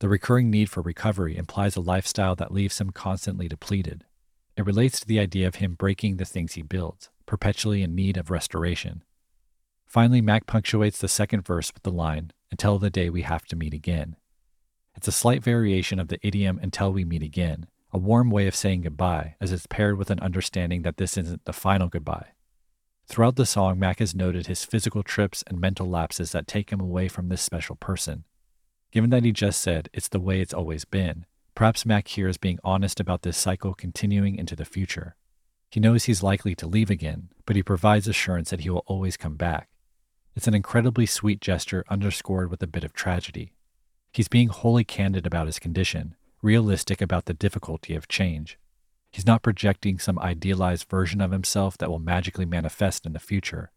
The 0.00 0.08
recurring 0.08 0.50
need 0.50 0.68
for 0.68 0.82
recovery 0.82 1.36
implies 1.36 1.76
a 1.76 1.80
lifestyle 1.80 2.34
that 2.34 2.52
leaves 2.52 2.80
him 2.80 2.90
constantly 2.90 3.46
depleted. 3.46 4.02
It 4.56 4.66
relates 4.66 4.98
to 4.98 5.06
the 5.06 5.20
idea 5.20 5.46
of 5.46 5.54
him 5.54 5.74
breaking 5.74 6.16
the 6.16 6.24
things 6.24 6.54
he 6.54 6.62
builds, 6.62 7.10
perpetually 7.26 7.84
in 7.84 7.94
need 7.94 8.16
of 8.16 8.28
restoration. 8.28 9.04
Finally, 9.86 10.20
Mac 10.20 10.48
punctuates 10.48 10.98
the 10.98 11.06
second 11.06 11.46
verse 11.46 11.72
with 11.72 11.84
the 11.84 11.92
line, 11.92 12.32
Until 12.50 12.80
the 12.80 12.90
day 12.90 13.08
we 13.08 13.22
have 13.22 13.44
to 13.44 13.56
meet 13.56 13.72
again. 13.72 14.16
It's 14.96 15.06
a 15.06 15.12
slight 15.12 15.44
variation 15.44 16.00
of 16.00 16.08
the 16.08 16.18
idiom 16.26 16.58
until 16.60 16.92
we 16.92 17.04
meet 17.04 17.22
again, 17.22 17.68
a 17.92 17.98
warm 17.98 18.32
way 18.32 18.48
of 18.48 18.56
saying 18.56 18.80
goodbye, 18.80 19.36
as 19.40 19.52
it's 19.52 19.68
paired 19.68 19.96
with 19.96 20.10
an 20.10 20.18
understanding 20.18 20.82
that 20.82 20.96
this 20.96 21.16
isn't 21.16 21.44
the 21.44 21.52
final 21.52 21.86
goodbye. 21.86 22.30
Throughout 23.08 23.36
the 23.36 23.46
song, 23.46 23.78
Mac 23.78 24.00
has 24.00 24.14
noted 24.14 24.46
his 24.46 24.66
physical 24.66 25.02
trips 25.02 25.42
and 25.46 25.58
mental 25.58 25.88
lapses 25.88 26.32
that 26.32 26.46
take 26.46 26.70
him 26.70 26.78
away 26.78 27.08
from 27.08 27.28
this 27.28 27.40
special 27.40 27.74
person. 27.74 28.24
Given 28.92 29.08
that 29.10 29.24
he 29.24 29.32
just 29.32 29.62
said, 29.62 29.88
it's 29.94 30.08
the 30.08 30.20
way 30.20 30.40
it's 30.40 30.52
always 30.52 30.84
been, 30.84 31.24
perhaps 31.54 31.86
Mac 31.86 32.08
here 32.08 32.28
is 32.28 32.36
being 32.36 32.58
honest 32.62 33.00
about 33.00 33.22
this 33.22 33.38
cycle 33.38 33.72
continuing 33.72 34.36
into 34.36 34.54
the 34.54 34.66
future. 34.66 35.16
He 35.70 35.80
knows 35.80 36.04
he's 36.04 36.22
likely 36.22 36.54
to 36.56 36.66
leave 36.66 36.90
again, 36.90 37.30
but 37.46 37.56
he 37.56 37.62
provides 37.62 38.06
assurance 38.08 38.50
that 38.50 38.60
he 38.60 38.70
will 38.70 38.84
always 38.86 39.16
come 39.16 39.36
back. 39.36 39.70
It's 40.36 40.46
an 40.46 40.54
incredibly 40.54 41.06
sweet 41.06 41.40
gesture 41.40 41.84
underscored 41.88 42.50
with 42.50 42.62
a 42.62 42.66
bit 42.66 42.84
of 42.84 42.92
tragedy. 42.92 43.54
He's 44.12 44.28
being 44.28 44.48
wholly 44.48 44.84
candid 44.84 45.26
about 45.26 45.46
his 45.46 45.58
condition, 45.58 46.14
realistic 46.42 47.00
about 47.00 47.24
the 47.24 47.34
difficulty 47.34 47.94
of 47.94 48.06
change. 48.06 48.58
He's 49.10 49.26
not 49.26 49.42
projecting 49.42 49.98
some 49.98 50.18
idealized 50.18 50.88
version 50.88 51.20
of 51.20 51.32
himself 51.32 51.78
that 51.78 51.90
will 51.90 51.98
magically 51.98 52.46
manifest 52.46 53.06
in 53.06 53.12
the 53.12 53.18
future. 53.18 53.70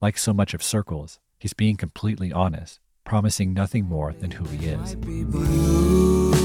Like 0.00 0.18
so 0.18 0.32
much 0.32 0.54
of 0.54 0.62
Circles, 0.62 1.18
he's 1.38 1.54
being 1.54 1.76
completely 1.76 2.32
honest, 2.32 2.80
promising 3.04 3.54
nothing 3.54 3.86
more 3.86 4.12
than 4.12 4.32
who 4.32 4.44
he 4.44 4.66
is. 4.66 6.35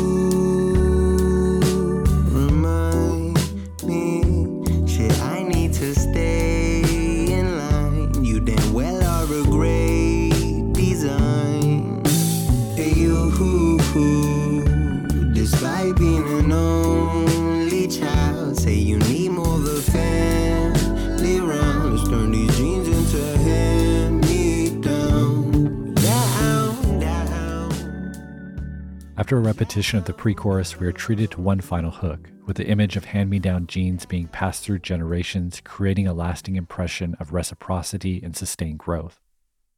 After 29.31 29.39
a 29.39 29.43
repetition 29.43 29.97
of 29.97 30.03
the 30.03 30.11
pre 30.11 30.33
chorus, 30.33 30.77
we 30.77 30.85
are 30.85 30.91
treated 30.91 31.31
to 31.31 31.39
one 31.39 31.61
final 31.61 31.89
hook, 31.89 32.29
with 32.45 32.57
the 32.57 32.67
image 32.67 32.97
of 32.97 33.05
hand 33.05 33.29
me 33.29 33.39
down 33.39 33.65
genes 33.65 34.05
being 34.05 34.27
passed 34.27 34.61
through 34.61 34.79
generations, 34.79 35.61
creating 35.63 36.05
a 36.05 36.13
lasting 36.13 36.57
impression 36.57 37.15
of 37.17 37.31
reciprocity 37.31 38.19
and 38.21 38.35
sustained 38.35 38.79
growth. 38.79 39.21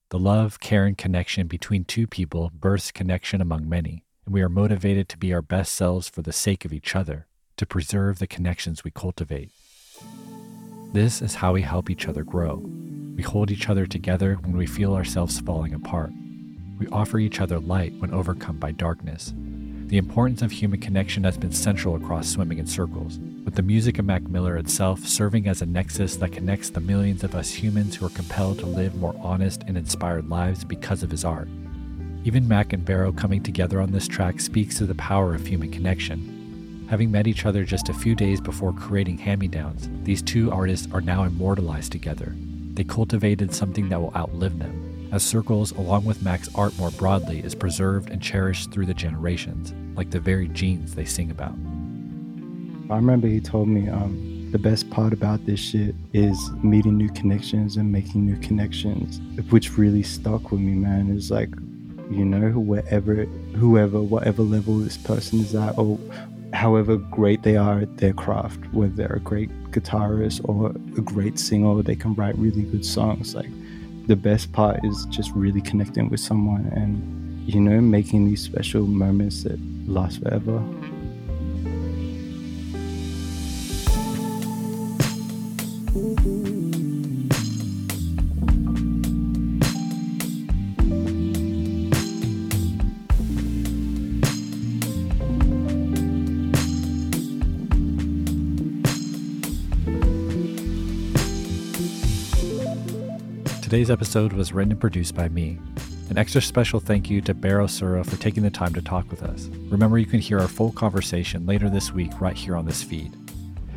The 0.10 0.18
love, 0.18 0.60
care, 0.60 0.88
and 0.88 0.98
connection 0.98 1.46
between 1.46 1.86
two 1.86 2.08
people 2.08 2.50
births 2.52 2.90
connection 2.90 3.42
among 3.42 3.70
many, 3.70 4.04
and 4.26 4.34
we 4.34 4.42
are 4.42 4.50
motivated 4.50 5.08
to 5.10 5.20
be 5.20 5.32
our 5.32 5.44
best 5.44 5.76
selves 5.76 6.10
for 6.10 6.24
the 6.24 6.34
sake 6.34 6.66
of 6.66 6.74
each 6.74 6.96
other, 6.96 7.28
to 7.58 7.68
preserve 7.68 8.18
the 8.18 8.26
connections 8.26 8.84
we 8.84 8.90
cultivate. 8.90 9.52
This 10.94 11.22
is 11.22 11.36
how 11.36 11.54
we 11.54 11.62
help 11.62 11.92
each 11.92 12.08
other 12.08 12.24
grow. 12.24 12.56
We 13.16 13.22
hold 13.22 13.52
each 13.52 13.70
other 13.70 13.86
together 13.86 14.34
when 14.34 14.58
we 14.58 14.66
feel 14.66 14.96
ourselves 14.96 15.40
falling 15.40 15.76
apart. 15.76 16.12
We 16.84 16.90
offer 16.90 17.18
each 17.18 17.40
other 17.40 17.60
light 17.60 17.94
when 18.00 18.14
overcome 18.14 18.58
by 18.58 18.74
darkness. 18.74 19.34
The 19.86 19.98
importance 19.98 20.42
of 20.42 20.52
human 20.52 20.82
connection 20.82 21.24
has 21.24 21.38
been 21.38 21.54
central 21.54 21.96
across 21.96 22.28
swimming 22.28 22.58
in 22.58 22.68
circles, 22.68 23.20
with 23.46 23.56
the 23.56 23.62
music 23.62 24.00
of 24.00 24.06
Mac 24.06 24.24
Miller 24.24 24.58
itself 24.58 25.08
serving 25.08 25.48
as 25.48 25.62
a 25.62 25.66
nexus 25.66 26.18
that 26.18 26.34
connects 26.34 26.72
the 26.72 26.82
millions 26.82 27.24
of 27.24 27.36
us 27.36 27.54
humans 27.54 27.96
who 27.96 28.06
are 28.06 28.10
compelled 28.10 28.60
to 28.60 28.66
live 28.66 28.96
more 28.96 29.16
honest 29.22 29.64
and 29.66 29.78
inspired 29.78 30.28
lives 30.28 30.66
because 30.66 31.04
of 31.04 31.12
his 31.12 31.24
art. 31.24 31.48
Even 32.26 32.50
Mac 32.50 32.74
and 32.74 32.84
Baro 32.84 33.14
coming 33.14 33.42
together 33.42 33.80
on 33.80 33.94
this 33.94 34.10
track 34.10 34.42
speaks 34.42 34.78
to 34.78 34.86
the 34.86 34.96
power 34.96 35.34
of 35.34 35.48
human 35.48 35.72
connection. 35.72 36.86
Having 36.90 37.12
met 37.12 37.28
each 37.28 37.46
other 37.46 37.64
just 37.64 37.88
a 37.88 37.94
few 37.94 38.14
days 38.14 38.42
before 38.42 38.74
creating 38.74 39.20
Hand 39.20 39.40
Me 39.40 39.48
Downs, 39.48 39.88
these 40.04 40.22
two 40.22 40.52
artists 40.52 40.90
are 40.92 41.00
now 41.00 41.24
immortalized 41.24 41.94
together. 41.94 42.36
They 42.74 42.84
cultivated 42.84 43.56
something 43.56 43.88
that 43.88 44.02
will 44.02 44.12
outlive 44.18 44.60
them, 44.60 44.93
as 45.14 45.22
Circles, 45.22 45.72
along 45.74 46.06
with 46.06 46.24
Mac's 46.24 46.50
art 46.56 46.76
more 46.80 46.90
broadly, 46.90 47.40
is 47.40 47.54
preserved 47.54 48.10
and 48.10 48.20
cherished 48.20 48.72
through 48.72 48.88
the 48.88 48.96
generations, 48.96 49.72
like 49.96 50.10
the 50.10 50.20
very 50.20 50.48
genes 50.48 50.96
they 50.96 51.06
sing 51.06 51.30
about. 51.30 51.54
I 52.92 52.96
remember 52.96 53.28
he 53.28 53.40
told 53.40 53.68
me 53.68 53.90
um, 53.90 54.50
the 54.52 54.58
best 54.58 54.90
part 54.90 55.14
about 55.14 55.46
this 55.46 55.60
shit 55.60 55.94
is 56.14 56.38
meeting 56.64 56.98
new 56.98 57.10
connections 57.10 57.78
and 57.78 57.92
making 57.92 58.26
new 58.26 58.38
connections, 58.38 59.22
which 59.52 59.78
really 59.78 60.02
stuck 60.02 60.52
with 60.52 60.62
me, 60.62 60.74
man. 60.74 61.16
Is 61.16 61.30
like, 61.30 61.50
you 62.10 62.26
know, 62.26 62.50
wherever, 62.60 63.26
whoever, 63.56 64.02
whatever 64.02 64.42
level 64.42 64.80
this 64.80 64.98
person 64.98 65.42
is 65.42 65.54
at, 65.54 65.78
or 65.78 66.00
however 66.54 66.98
great 66.98 67.44
they 67.44 67.56
are 67.56 67.82
at 67.82 67.98
their 67.98 68.14
craft, 68.14 68.60
whether 68.74 68.94
they're 68.94 69.16
a 69.18 69.20
great 69.20 69.52
guitarist 69.70 70.42
or 70.50 70.70
a 70.70 71.02
great 71.02 71.38
singer, 71.38 71.84
they 71.84 71.96
can 71.96 72.16
write 72.16 72.36
really 72.40 72.64
good 72.64 72.86
songs. 72.86 73.36
Like, 73.36 73.50
the 74.08 74.16
best 74.16 74.52
part 74.52 74.80
is 74.84 75.06
just 75.06 75.32
really 75.32 75.62
connecting 75.62 76.10
with 76.10 76.20
someone 76.20 76.66
and, 76.76 77.48
you 77.48 77.60
know, 77.60 77.80
making 77.80 78.26
these 78.26 78.42
special 78.42 78.86
moments 78.86 79.44
that 79.44 79.60
last 79.88 80.22
forever. 80.22 80.62
Today's 103.84 103.92
episode 103.92 104.32
was 104.32 104.54
written 104.54 104.72
and 104.72 104.80
produced 104.80 105.14
by 105.14 105.28
me. 105.28 105.60
An 106.10 106.18
extra 106.18 106.42
special 106.42 106.80
thank 106.80 107.10
you 107.10 107.20
to 107.20 107.34
Baro 107.34 107.68
Sura 107.68 108.02
for 108.02 108.16
taking 108.16 108.42
the 108.42 108.50
time 108.50 108.74
to 108.76 108.82
talk 108.82 109.12
with 109.12 109.22
us. 109.24 109.48
Remember, 109.68 109.98
you 109.98 110.06
can 110.06 110.22
hear 110.22 110.40
our 110.40 110.48
full 110.48 110.72
conversation 110.72 111.46
later 111.46 111.70
this 111.70 111.92
week 111.92 112.22
right 112.22 112.38
here 112.38 112.56
on 112.56 112.66
this 112.66 112.82
feed. 112.82 113.12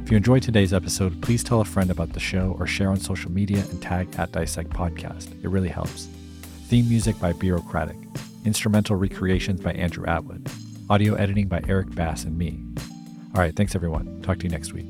If 0.05 0.13
you 0.13 0.17
enjoyed 0.17 0.45
today's 0.45 0.73
episode, 0.73 1.21
please 1.23 1.43
tell 1.43 1.61
a 1.61 1.65
friend 1.65 1.91
about 1.91 2.13
the 2.13 2.21
show 2.21 2.55
or 2.57 2.69
share 2.69 2.91
on 2.91 3.01
social 3.01 3.33
media 3.33 3.65
and 3.69 3.83
tag 3.83 4.15
at 4.17 4.31
Dissect 4.31 4.71
Podcast. 4.71 5.43
It 5.43 5.49
really 5.49 5.71
helps. 5.71 6.07
Theme 6.69 6.89
music 6.89 7.19
by 7.19 7.33
Bureaucratic. 7.33 7.97
Instrumental 8.45 8.95
recreations 8.95 9.61
by 9.61 9.73
Andrew 9.73 10.07
Atwood. 10.07 10.49
Audio 10.89 11.17
editing 11.17 11.49
by 11.49 11.63
Eric 11.67 11.93
Bass 11.97 12.23
and 12.23 12.39
me. 12.39 12.63
All 13.35 13.41
right, 13.41 13.57
thanks 13.57 13.75
everyone. 13.75 14.23
Talk 14.23 14.39
to 14.39 14.45
you 14.45 14.51
next 14.51 14.73
week. 14.73 14.87